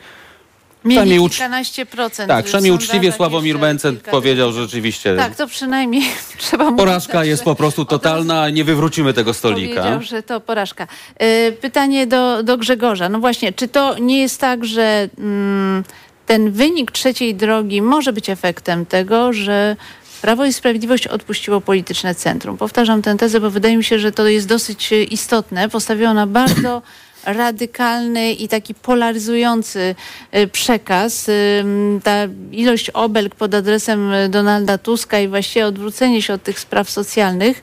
[0.85, 1.31] Mieli ucz...
[1.31, 2.29] kilkanaście procent.
[2.29, 5.15] Tak, przynajmniej uczciwie Sławomir Mencen powiedział że rzeczywiście.
[5.15, 6.03] Tak, to przynajmniej
[6.37, 6.77] trzeba mówić.
[6.77, 9.81] Porażka tak, jest po prostu totalna, nie wywrócimy tego stolika.
[9.81, 10.87] Powiedział, że to porażka.
[11.17, 13.09] E, pytanie do, do Grzegorza.
[13.09, 15.09] No właśnie, czy to nie jest tak, że...
[15.17, 15.83] Mm,
[16.31, 19.75] ten wynik trzeciej drogi może być efektem tego, że
[20.21, 22.57] Prawo i Sprawiedliwość odpuściło polityczne centrum.
[22.57, 25.69] Powtarzam tę tezę, bo wydaje mi się, że to jest dosyć istotne.
[25.69, 26.81] Postawiło na bardzo
[27.25, 29.95] radykalny i taki polaryzujący
[30.35, 31.29] y, przekaz.
[31.29, 31.63] Y,
[32.03, 32.15] ta
[32.51, 37.61] ilość obelg pod adresem Donalda Tuska i właściwie odwrócenie się od tych spraw socjalnych,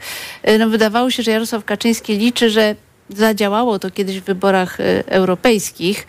[0.58, 2.74] no wydawało się, że Jarosław Kaczyński liczy, że
[3.10, 6.06] zadziałało to kiedyś w wyborach europejskich.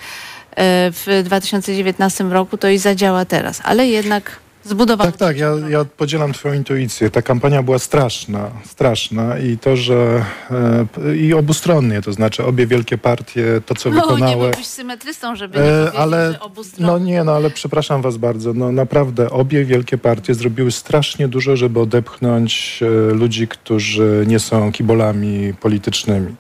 [0.60, 3.62] E, w 2019 roku, to i zadziała teraz.
[3.64, 5.12] Ale jednak zbudowano.
[5.12, 7.10] Tak, tak, ja, ja podzielam twoją intuicję.
[7.10, 12.98] Ta kampania była straszna, straszna i to, że e, i obustronnie, to znaczy obie wielkie
[12.98, 14.36] partie, to co no, wykonały...
[14.36, 16.40] nie byłbyś symetrystą, żeby nie e, ale,
[16.80, 21.56] No nie, no ale przepraszam was bardzo, no naprawdę obie wielkie partie zrobiły strasznie dużo,
[21.56, 26.36] żeby odepchnąć e, ludzi, którzy nie są kibolami politycznymi.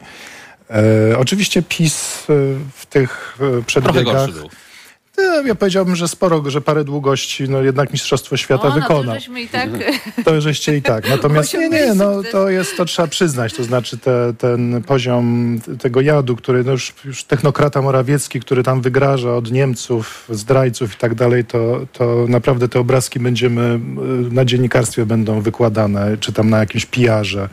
[0.70, 2.34] E, oczywiście PiS e,
[2.76, 4.30] w tych e, przedbiegach...
[5.18, 9.04] E, ja powiedziałbym, że sporo, że parę długości, no jednak Mistrzostwo Świata o, wykonał.
[9.04, 9.70] No to żeśmy i tak...
[10.26, 11.10] To żeście i tak.
[11.10, 16.02] Natomiast nie, nie, no to jest, to trzeba przyznać, to znaczy te, ten poziom tego
[16.02, 21.16] jadu, który no już, już technokrata Morawiecki, który tam wygraża od Niemców, zdrajców i tak
[21.16, 23.80] dalej, to, to naprawdę te obrazki będziemy,
[24.32, 27.50] na dziennikarstwie będą wykładane, czy tam na jakimś pijarze.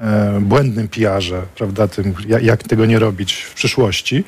[0.00, 4.24] E, błędnym PR-ze, prawda, tym, jak tego nie robić w przyszłości.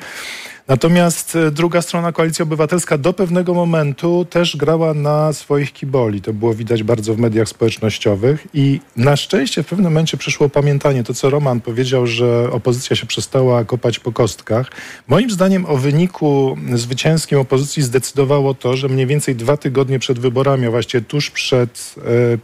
[0.67, 6.21] Natomiast e, druga strona Koalicja Obywatelska do pewnego momentu też grała na swoich kiboli.
[6.21, 11.03] To było widać bardzo w mediach społecznościowych i na szczęście w pewnym momencie przyszło pamiętanie,
[11.03, 14.71] to co Roman powiedział, że opozycja się przestała kopać po kostkach.
[15.07, 20.67] Moim zdaniem o wyniku zwycięskim opozycji zdecydowało to, że mniej więcej dwa tygodnie przed wyborami,
[20.67, 21.95] a właściwie tuż przed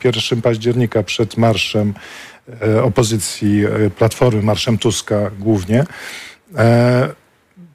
[0.03, 1.93] 1 e, października, przed marszem
[2.83, 5.85] opozycji e, Platformy, marszem Tuska głównie,
[6.57, 7.09] e,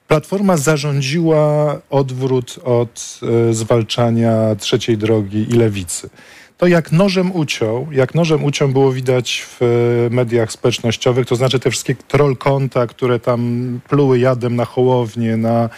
[0.08, 3.20] Platforma zarządziła odwrót od
[3.50, 6.10] e, zwalczania trzeciej drogi i lewicy.
[6.58, 9.66] To jak nożem uciął, jak nożem uciął było widać w e,
[10.10, 15.64] mediach społecznościowych, to znaczy te wszystkie troll konta, które tam pluły jadem na Hołownię, na
[15.64, 15.68] e,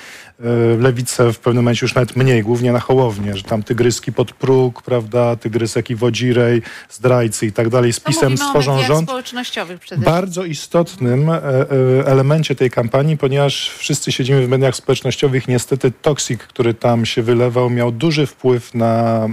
[0.78, 4.82] lewicę w pewnym momencie już nawet mniej, głównie na Hołownię, że tam tygryski pod próg,
[4.82, 10.45] prawda, tygrysek i wodzirej, zdrajcy i tak dalej, z pisem stworzą rząd społecznościowych przede bardzo
[10.45, 11.66] istotnym e, e,
[12.07, 15.49] elemencie tej kampanii, ponieważ wszyscy siedzimy w mediach społecznościowych.
[15.49, 19.24] Niestety toksik, który tam się wylewał, miał duży wpływ na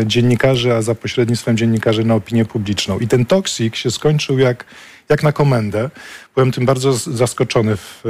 [0.00, 2.98] e, dziennikarzy, a za pośrednictwem dziennikarzy na opinię publiczną.
[2.98, 4.64] I ten toksik się skończył jak,
[5.10, 5.90] jak na komendę.
[6.34, 8.02] Byłem tym bardzo zaskoczony, w,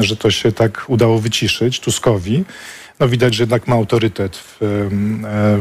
[0.00, 2.44] że to się tak udało wyciszyć Tuskowi.
[3.00, 4.66] No widać, że jednak ma autorytet w, e,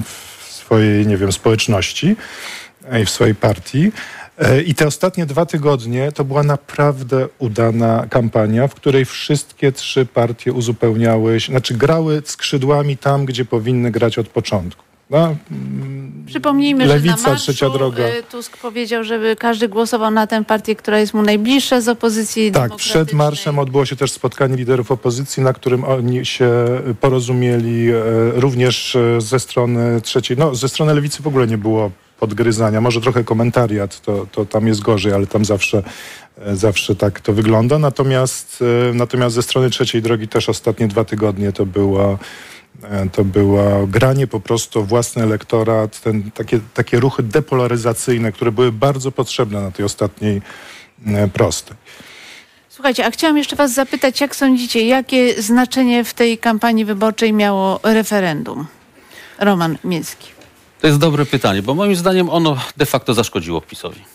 [0.01, 2.15] w swojej, nie wiem, społeczności
[2.91, 3.91] e, i w swojej partii.
[4.37, 10.05] E, I te ostatnie dwa tygodnie to była naprawdę udana kampania, w której wszystkie trzy
[10.05, 14.83] partie uzupełniały, się- znaczy grały skrzydłami tam, gdzie powinny grać od początku.
[15.09, 15.35] No,
[16.25, 18.07] Przypomnijmy, Lewica, że na marszu trzecia droga.
[18.07, 22.51] y, Tusk powiedział, żeby każdy głosował na tę partię, która jest mu najbliższa z opozycji
[22.51, 26.51] tak, przed marszem odbyło się też spotkanie liderów opozycji, na którym oni się
[27.01, 27.95] porozumieli e,
[28.35, 30.37] również e, ze strony trzeciej.
[30.37, 32.81] No, ze strony lewicy w ogóle nie było podgryzania.
[32.81, 35.83] Może trochę komentariat, to, to tam jest gorzej, ale tam zawsze,
[36.37, 37.79] e, zawsze tak to wygląda.
[37.79, 42.17] Natomiast, natomiast ze strony trzeciej drogi też ostatnie dwa tygodnie to była
[43.11, 49.11] to było granie po prostu własny elektorat, ten, takie, takie ruchy depolaryzacyjne, które były bardzo
[49.11, 50.41] potrzebne na tej ostatniej
[51.05, 51.77] e, prostej.
[52.69, 57.79] Słuchajcie, a chciałam jeszcze was zapytać, jak sądzicie, jakie znaczenie w tej kampanii wyborczej miało
[57.83, 58.67] referendum?
[59.39, 60.27] Roman Miecki.
[60.81, 64.14] To jest dobre pytanie, bo moim zdaniem ono de facto zaszkodziło PiSowi.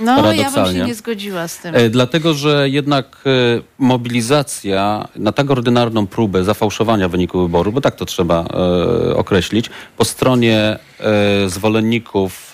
[0.00, 1.74] No, ja bym się nie zgodziła z tym.
[1.74, 3.30] E, Dlatego, że jednak e,
[3.78, 10.04] mobilizacja na tak ordynarną próbę zafałszowania wyniku wyboru, bo tak to trzeba e, określić, po
[10.04, 10.78] stronie
[11.46, 12.52] zwolenników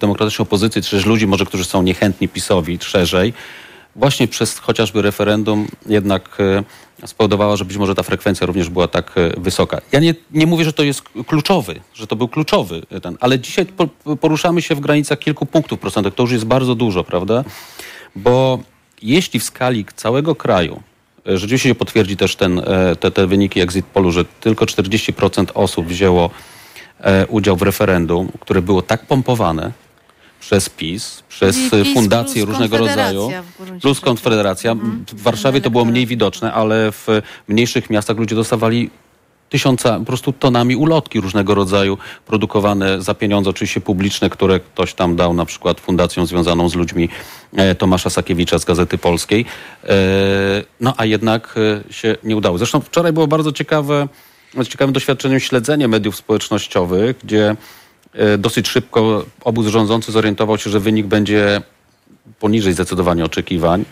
[0.00, 3.32] demokratycznej opozycji, czy też ludzi może, którzy są niechętni PiSowi szerzej,
[3.96, 6.38] właśnie przez chociażby referendum jednak
[7.02, 9.80] e, spowodowała, że być może ta frekwencja również była tak e, wysoka.
[9.92, 13.66] Ja nie, nie mówię, że to jest kluczowy, że to był kluczowy ten, ale dzisiaj
[13.66, 16.16] po, poruszamy się w granicach kilku punktów procentowych.
[16.16, 17.44] To już jest bardzo dużo, prawda?
[18.16, 18.58] Bo
[19.02, 20.82] jeśli w skali całego kraju
[21.28, 25.46] e, rzeczywiście się potwierdzi też ten, e, te, te wyniki exit polu, że tylko 40%
[25.54, 26.30] osób wzięło
[27.00, 29.72] e, udział w referendum, które było tak pompowane
[30.40, 33.30] przez PiS, przez PiS fundacje różnego rodzaju,
[33.80, 34.74] plus Konfederacja.
[35.12, 37.06] W Warszawie to było mniej widoczne, ale w
[37.48, 38.90] mniejszych miastach ludzie dostawali
[39.50, 45.16] tysiąca, po prostu tonami ulotki różnego rodzaju, produkowane za pieniądze oczywiście publiczne, które ktoś tam
[45.16, 47.08] dał na przykład fundacją związaną z ludźmi
[47.56, 49.44] e, Tomasza Sakiewicza z Gazety Polskiej.
[49.84, 49.94] E,
[50.80, 51.54] no a jednak
[51.88, 52.58] e, się nie udało.
[52.58, 54.08] Zresztą wczoraj było bardzo ciekawe,
[54.68, 57.56] ciekawym doświadczeniem śledzenie mediów społecznościowych, gdzie
[58.38, 61.62] dosyć szybko obóz rządzący zorientował się, że wynik będzie
[62.40, 63.84] poniżej zdecydowanie oczekiwań,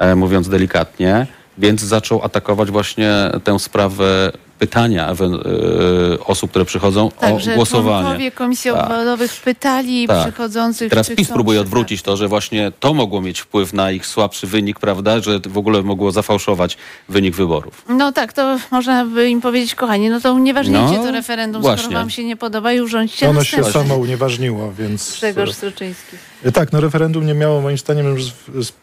[0.00, 1.26] e, mówiąc delikatnie,
[1.58, 3.12] więc zaczął atakować właśnie
[3.44, 8.02] tę sprawę pytania e, osób, które przychodzą Tak, o że głosowanie.
[8.02, 8.82] członkowie komisji Tak.
[8.90, 10.22] obwodowych pytali Tak.
[10.22, 14.46] przychodzących, Teraz PiS próbuje odwrócić to, że właśnie to mogło mieć wpływ na ich słabszy
[14.46, 16.76] wynik, prawda, że w ogóle mogło zafałszować
[17.08, 17.84] wynik wyborów.
[17.88, 21.84] No tak, to można by im powiedzieć, kochani, no to unieważnijcie No, to referendum, właśnie.
[21.84, 23.82] skoro wam się nie podoba i urządźcie Ono się następne.
[23.82, 25.12] samo unieważniło, więc...
[25.12, 26.16] Grzegorz Struczyński.
[26.44, 28.16] E, Tak, no referendum nie miało moim zdaniem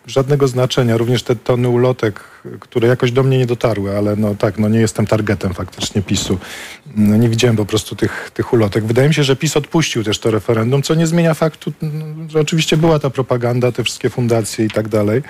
[0.08, 0.98] żadnego znaczenia.
[0.98, 2.24] Również te tony ulotek,
[2.60, 6.38] które jakoś do mnie nie dotarły, ale no tak, no nie jestem targetem faktycznie PiSu.
[6.96, 8.86] No, nie widziałem po prostu tych, tych ulotek.
[8.86, 12.40] Wydaje mi się, że PiS odpuścił też to referendum, co nie zmienia faktu, no, że
[12.40, 15.22] oczywiście była ta propaganda, te wszystkie fundacje i tak dalej.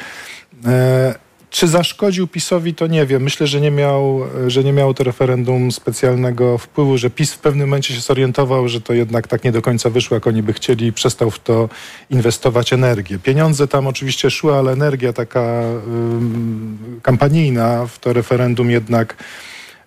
[1.49, 3.23] Czy zaszkodził PiSowi, to nie wiem.
[3.23, 7.67] Myślę, że nie, miał, że nie miało to referendum specjalnego wpływu, że PiS w pewnym
[7.67, 10.87] momencie się zorientował, że to jednak tak nie do końca wyszło, jak oni by chcieli
[10.87, 11.69] i przestał w to
[12.09, 13.19] inwestować energię.
[13.19, 19.15] Pieniądze tam oczywiście szły, ale energia taka ym, kampanijna w to referendum jednak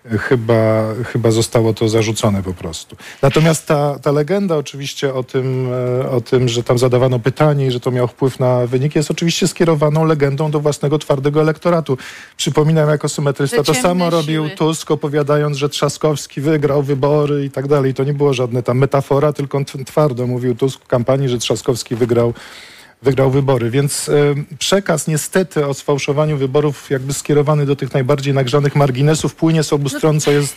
[0.09, 2.95] chyba, chyba zostało to zarzucone po prostu.
[3.21, 5.69] Natomiast ta, ta legenda oczywiście o tym,
[6.01, 9.11] e, o tym, że tam zadawano pytanie i że to miało wpływ na wyniki, jest
[9.11, 11.97] oczywiście skierowaną legendą do własnego twardego elektoratu.
[12.37, 14.57] Przypominam jako symetrysta, to samo robił siły.
[14.57, 17.93] Tusk, opowiadając, że Trzaskowski wygrał wybory i tak dalej.
[17.93, 22.33] To nie było żadne tam metafora, tylko twardo mówił Tusk w kampanii, że Trzaskowski wygrał
[23.01, 23.69] wygrał wybory.
[23.69, 24.13] Więc e,
[24.59, 29.89] przekaz niestety o sfałszowaniu wyborów jakby skierowany do tych najbardziej nagrzanych marginesów płynie z obu
[29.89, 30.55] stron, co jest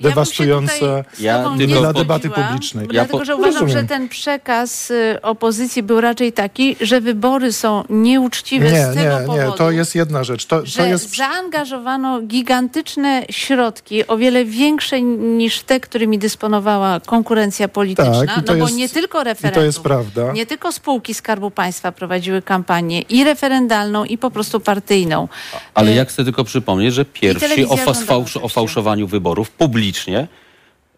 [0.00, 2.88] dewastujące Ja dla debaty publicznej.
[2.88, 3.78] Dlatego, że uważam, Rozumiem.
[3.82, 9.20] że ten przekaz y, opozycji był raczej taki, że wybory są nieuczciwe Nie, z tego
[9.20, 9.50] nie, powodu.
[9.50, 10.46] nie, to jest jedna rzecz.
[10.46, 17.68] To, to że jest zaangażowano gigantyczne środki, o wiele większe niż te, którymi dysponowała konkurencja
[17.68, 20.32] polityczna, Tak, i to no bo jest- nie tylko i to referendum, jest prawda.
[20.32, 25.28] nie tylko spółki Skarbu Państwa prowadziły kampanię i referendalną, i po prostu partyjną.
[25.74, 29.85] Ale Y, ja chcę tylko przypomnieć, że pierwsi o, fałsz, o fałszowaniu wyborów publicznie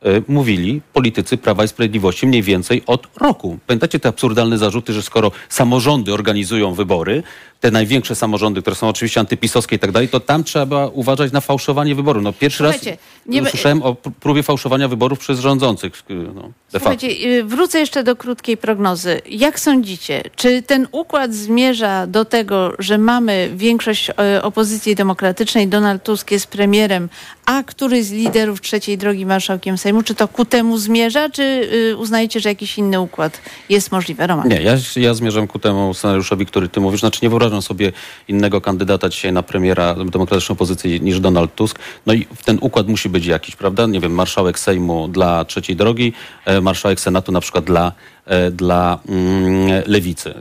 [0.06, 3.58] y, mówili politycy Prawa i Sprawiedliwości mniej więcej od roku.
[3.66, 7.22] Pamiętacie te absurdalne zarzuty, że skoro samorządy organizują wybory,
[7.60, 11.40] te największe samorządy, które są oczywiście antypisowskie i tak dalej, to tam trzeba uważać na
[11.40, 12.22] fałszowanie wyborów.
[12.22, 16.02] No pierwszy raz Słuchajcie, nie be- usłyszałem o pr- próbie fałszowania wyborów przez rządzących.
[16.10, 16.78] y, No, de facto.
[16.78, 19.20] Słuchajcie, y, wrócę jeszcze do krótkiej prognozy.
[19.30, 26.02] Jak sądzicie, czy ten układ zmierza do tego, że mamy większość e, opozycji demokratycznej, Donald
[26.04, 27.08] Tusk jest premierem,
[27.46, 31.96] a któryś z liderów trzeciej drogi marszałkiem Sejmu, czy to ku temu zmierza, czy y,
[31.96, 34.26] uznajecie, że jakiś inny układ jest możliwy?
[34.26, 34.48] Roman.
[34.48, 37.00] Nie, ja, ja zmierzam ku temu scenariuszowi, który ty mówisz.
[37.00, 37.92] Znaczy nie wyobrażam sobie
[38.28, 41.78] innego kandydata dzisiaj na premiera demokratycznej opozycji niż Donald Tusk.
[42.06, 43.86] No i ten układ musi być jakiś, prawda?
[43.86, 46.12] Nie wiem, marszałek Sejmu dla trzeciej drogi,
[46.44, 47.92] e, marszałek Senatu na przykład dla,
[48.26, 50.34] e, dla mm, lewicy.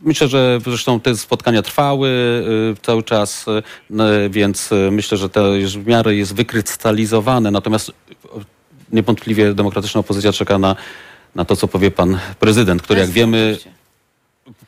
[0.00, 3.46] Myślę, że zresztą te spotkania trwały y, cały czas,
[3.90, 7.50] no, więc myślę, że to już w miarę jest wykrystalizowane.
[7.50, 7.92] Natomiast
[8.92, 10.76] niewątpliwie demokratyczna opozycja czeka na,
[11.34, 13.58] na to, co powie pan prezydent, który jak wiemy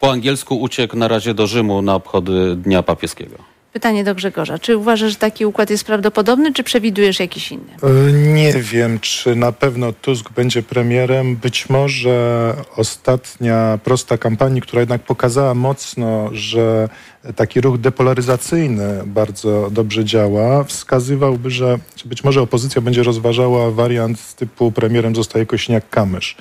[0.04, 3.36] po angielsku uciekł na razie do Rzymu na obchody Dnia Papieskiego.
[3.72, 4.58] Pytanie do Grzegorza.
[4.58, 7.72] Czy uważasz, że taki układ jest prawdopodobny, czy przewidujesz jakiś inny?
[7.82, 11.36] E, Nie wiem, czy na pewno Tusk będzie premierem.
[11.36, 16.88] Być może ostatnia prosta kampanii, która jednak pokazała mocno, że
[17.36, 24.34] taki ruch depolaryzacyjny bardzo dobrze działa, wskazywałby, że że być może opozycja będzie rozważała wariant
[24.34, 26.34] typu premierem zostaje Kośniak-Kamysz.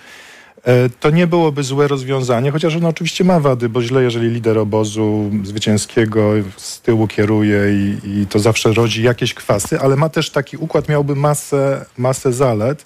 [0.64, 4.57] E, To nie byłoby złe rozwiązanie, chociaż ono oczywiście ma wady, bo źle, jeżeli lider
[4.57, 10.30] obozu zwycięskiego z tyłu kieruje i, i to zawsze rodzi jakieś kwasy, ale ma też
[10.30, 12.86] taki układ, miałby masę, masę zalet,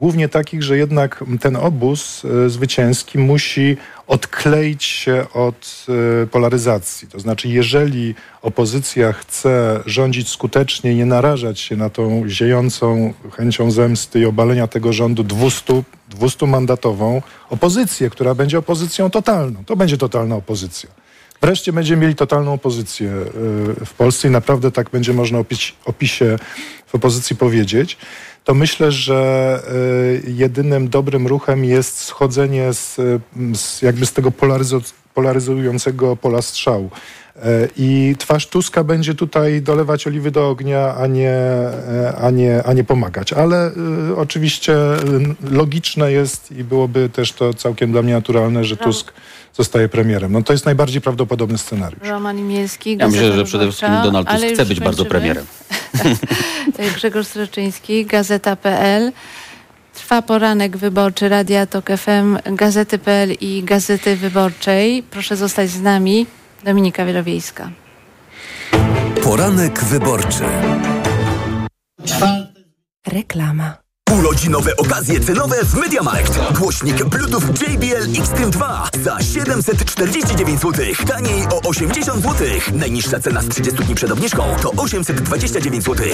[0.00, 3.76] głównie takich, że jednak ten obóz e, zwycięski musi
[4.06, 5.86] odkleić się od
[6.22, 7.08] e, polaryzacji.
[7.08, 8.14] To znaczy, jeżeli
[8.48, 14.92] opozycja chce rządzić skutecznie nie narażać się na tą ziejącą chęcią zemsty i obalenia tego
[14.92, 19.64] rządu 200, 200 mandatową opozycję, która będzie opozycją totalną.
[19.64, 20.90] To będzie totalna opozycja.
[21.40, 26.38] Wreszcie będziemy mieli totalną opozycję y, w Polsce i naprawdę tak będzie można opić, opisie
[26.86, 27.96] w opozycji powiedzieć.
[28.44, 29.62] To myślę, że
[30.26, 33.20] y, jedynym dobrym ruchem jest schodzenie z, y,
[33.54, 34.32] z jakby z tego
[35.14, 36.90] polaryzującego pola strzału.
[37.46, 42.62] Y, I twarz Tuska będzie tutaj dolewać oliwy do ognia, a nie, e, a nie,
[42.62, 43.32] a nie pomagać.
[43.32, 43.70] Ale
[44.10, 44.74] y, oczywiście
[45.50, 49.12] logiczne jest i byłoby też to całkiem dla mnie naturalne, że Tusk
[49.54, 50.32] zostaje premierem.
[50.32, 52.08] No to jest najbardziej prawdopodobny scenariusz.
[52.08, 55.46] Roman Imielski, Ja myślę, że przede wszystkim Donald Tusk chce być bardzo premierem.
[56.96, 59.12] Grzegorz Streczyński, Gazeta.pl.
[59.94, 65.02] Trwa poranek wyborczy Radia Tok FM, Gazety.pl i Gazety Wyborczej.
[65.02, 66.26] Proszę zostać z nami.
[66.64, 67.70] Dominika Wielowiejska.
[69.24, 70.44] Poranek wyborczy.
[73.06, 73.87] Reklama.
[74.12, 76.38] Urodzinowe okazje cenowe w MediaMarkt.
[76.58, 80.86] Głośnik Bluetooth JBL Xtreme 2 za 749 zł.
[81.06, 82.48] Taniej o 80 zł.
[82.72, 86.06] Najniższa cena z 30 dni przed obniżką to 829 zł.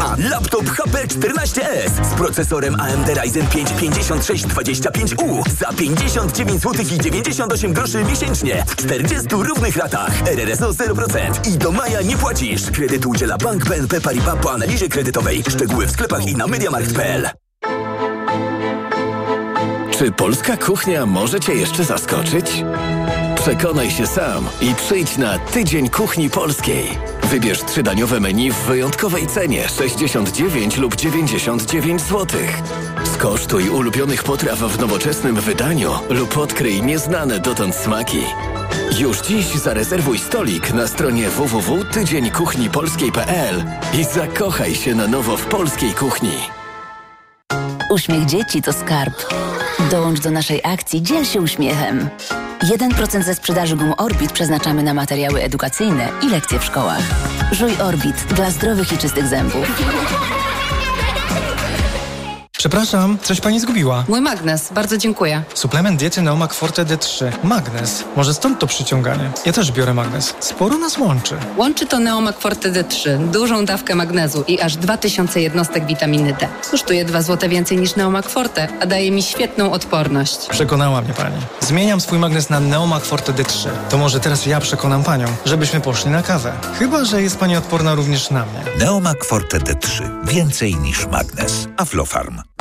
[0.00, 7.72] A laptop HP 14S z procesorem AMD Ryzen 5 5625U za 59 zł i 98
[7.72, 10.28] groszy miesięcznie w 40 równych ratach.
[10.28, 12.70] RRSO 0% i do maja nie płacisz.
[12.70, 15.42] Kredyt udziela Bank BNP Paribas po analizie kredytowej.
[15.48, 17.41] Szczegóły w sklepach i na MediaMarkt.pl.
[20.02, 22.64] Czy polska kuchnia może Cię jeszcze zaskoczyć?
[23.36, 26.98] Przekonaj się sam i przyjdź na Tydzień Kuchni Polskiej.
[27.22, 32.40] Wybierz trzydaniowe menu w wyjątkowej cenie 69 lub 99 zł.
[33.14, 38.22] Skosztuj ulubionych potraw w nowoczesnym wydaniu lub odkryj nieznane dotąd smaki.
[38.98, 43.64] Już dziś zarezerwuj stolik na stronie www.tydzieńkuchnipolskiej.pl
[44.00, 46.61] i zakochaj się na nowo w polskiej kuchni.
[47.92, 49.14] Uśmiech dzieci to skarb.
[49.90, 52.08] Dołącz do naszej akcji Dziel się uśmiechem.
[52.62, 57.02] 1% ze sprzedaży gum Orbit przeznaczamy na materiały edukacyjne i lekcje w szkołach.
[57.52, 59.66] Żuj Orbit dla zdrowych i czystych zębów.
[62.62, 64.04] Przepraszam, coś pani zgubiła.
[64.08, 65.42] Mój magnes, bardzo dziękuję.
[65.54, 67.32] Suplement diety Neomak Forte D3.
[67.44, 68.04] Magnes.
[68.16, 69.30] Może stąd to przyciąganie.
[69.46, 70.34] Ja też biorę magnes.
[70.40, 71.36] Sporo nas łączy.
[71.56, 76.48] Łączy to Neomak Forte D3, dużą dawkę magnezu i aż 2000 jednostek witaminy D.
[76.70, 80.46] Kosztuje 2 zł więcej niż Neomak Forte, a daje mi świetną odporność.
[80.46, 81.36] Przekonała mnie pani.
[81.60, 83.68] Zmieniam swój magnes na Neomak Forte D3.
[83.90, 86.52] To może teraz ja przekonam panią, żebyśmy poszli na kawę.
[86.78, 88.60] Chyba, że jest pani odporna również na mnie.
[88.78, 90.02] Neomak Forte D3.
[90.24, 91.68] Więcej niż magnes.
[91.76, 92.51] Aflofarm.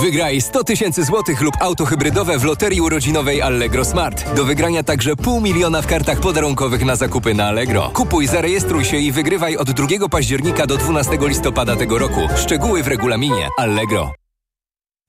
[0.00, 4.34] Wygraj 100 tysięcy złotych lub auto hybrydowe w loterii urodzinowej Allegro Smart.
[4.34, 7.90] Do wygrania także pół miliona w kartach podarunkowych na zakupy na Allegro.
[7.94, 12.20] Kupuj, zarejestruj się i wygrywaj od 2 października do 12 listopada tego roku.
[12.36, 14.12] Szczegóły w regulaminie Allegro.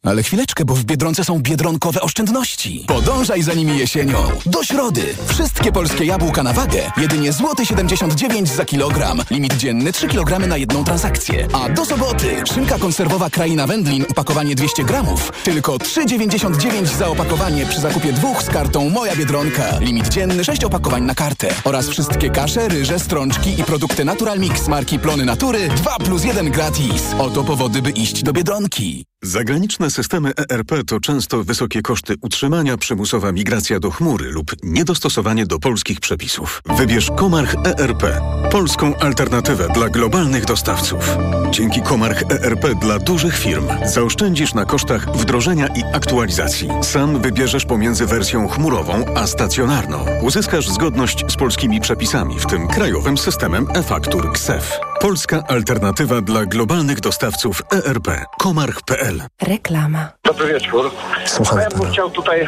[0.06, 2.86] Ale chwileczkę, bo w Biedronce są biedronkowe oszczędności.
[2.88, 4.18] Podążaj za nimi jesienią.
[4.46, 5.04] Do środy.
[5.28, 6.92] Wszystkie polskie jabłka na wagę.
[6.98, 9.22] Jedynie złoty 79 zł za kilogram.
[9.32, 11.48] Limit dzienny 3 kg na jedną transakcję.
[11.54, 12.44] A do soboty.
[12.54, 15.32] Szynka konserwowa Kraina Wędlin, opakowanie 200 gramów.
[15.44, 19.80] Tylko 3,99 za opakowanie przy zakupie dwóch z kartą Moja Biedronka.
[19.80, 21.48] Limit dzienny 6 opakowań na kartę.
[21.64, 26.52] Oraz wszystkie kasze, ryże, strączki i produkty Natural Mix marki Plony Natury 2 plus 1
[26.52, 27.04] gratis.
[27.20, 29.09] Oto powody, by iść do Biedronki.
[29.24, 35.60] Zagraniczne systemy ERP to często wysokie koszty utrzymania, przymusowa migracja do chmury lub niedostosowanie do
[35.60, 36.62] polskich przepisów.
[36.78, 38.04] Wybierz Komarch ERP,
[38.52, 41.18] polską alternatywę dla globalnych dostawców.
[41.52, 46.70] Dzięki Komarch ERP dla dużych firm zaoszczędzisz na kosztach wdrożenia i aktualizacji.
[46.82, 50.06] Sam wybierzesz pomiędzy wersją chmurową a stacjonarną.
[50.22, 54.80] Uzyskasz zgodność z polskimi przepisami, w tym krajowym systemem e-faktur KSEF.
[55.02, 58.26] Polska alternatywa dla globalnych dostawców ERP.
[58.40, 59.09] Komarch.pl
[59.42, 60.10] Reklama.
[60.24, 60.92] Dobry wieczór.
[61.26, 62.48] Słucham ja bym chciał tutaj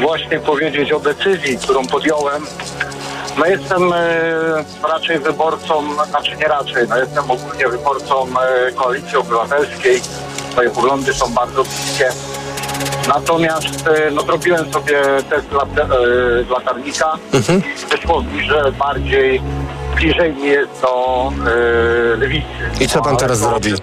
[0.00, 2.42] właśnie powiedzieć o decyzji, którą podjąłem.
[3.38, 3.98] No jestem e,
[4.88, 8.26] raczej wyborcą, znaczy nie raczej, no jestem ogólnie wyborcą
[8.68, 10.00] e, Koalicji Obywatelskiej.
[10.56, 12.08] Moje poglądy są bardzo bliskie.
[13.08, 15.86] Natomiast e, no, zrobiłem sobie test lat, e,
[16.52, 17.62] latarnika Mhm.
[17.84, 19.42] i wyszło mi, że bardziej
[19.96, 22.46] bliżej mi jest do e, lewicy.
[22.80, 23.74] I co pan teraz zrobi?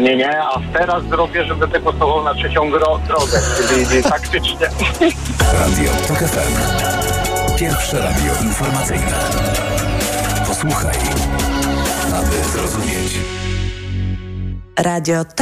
[0.00, 4.68] Nie, nie, a teraz zrobię, żeby tego głosował na trzecią drogę, czyli taktycznie.
[5.52, 6.54] Radio TOK FM.
[7.58, 9.12] Pierwsze radio informacyjne.
[10.46, 10.96] Posłuchaj,
[12.14, 13.18] aby zrozumieć.
[14.78, 15.34] Radio TOK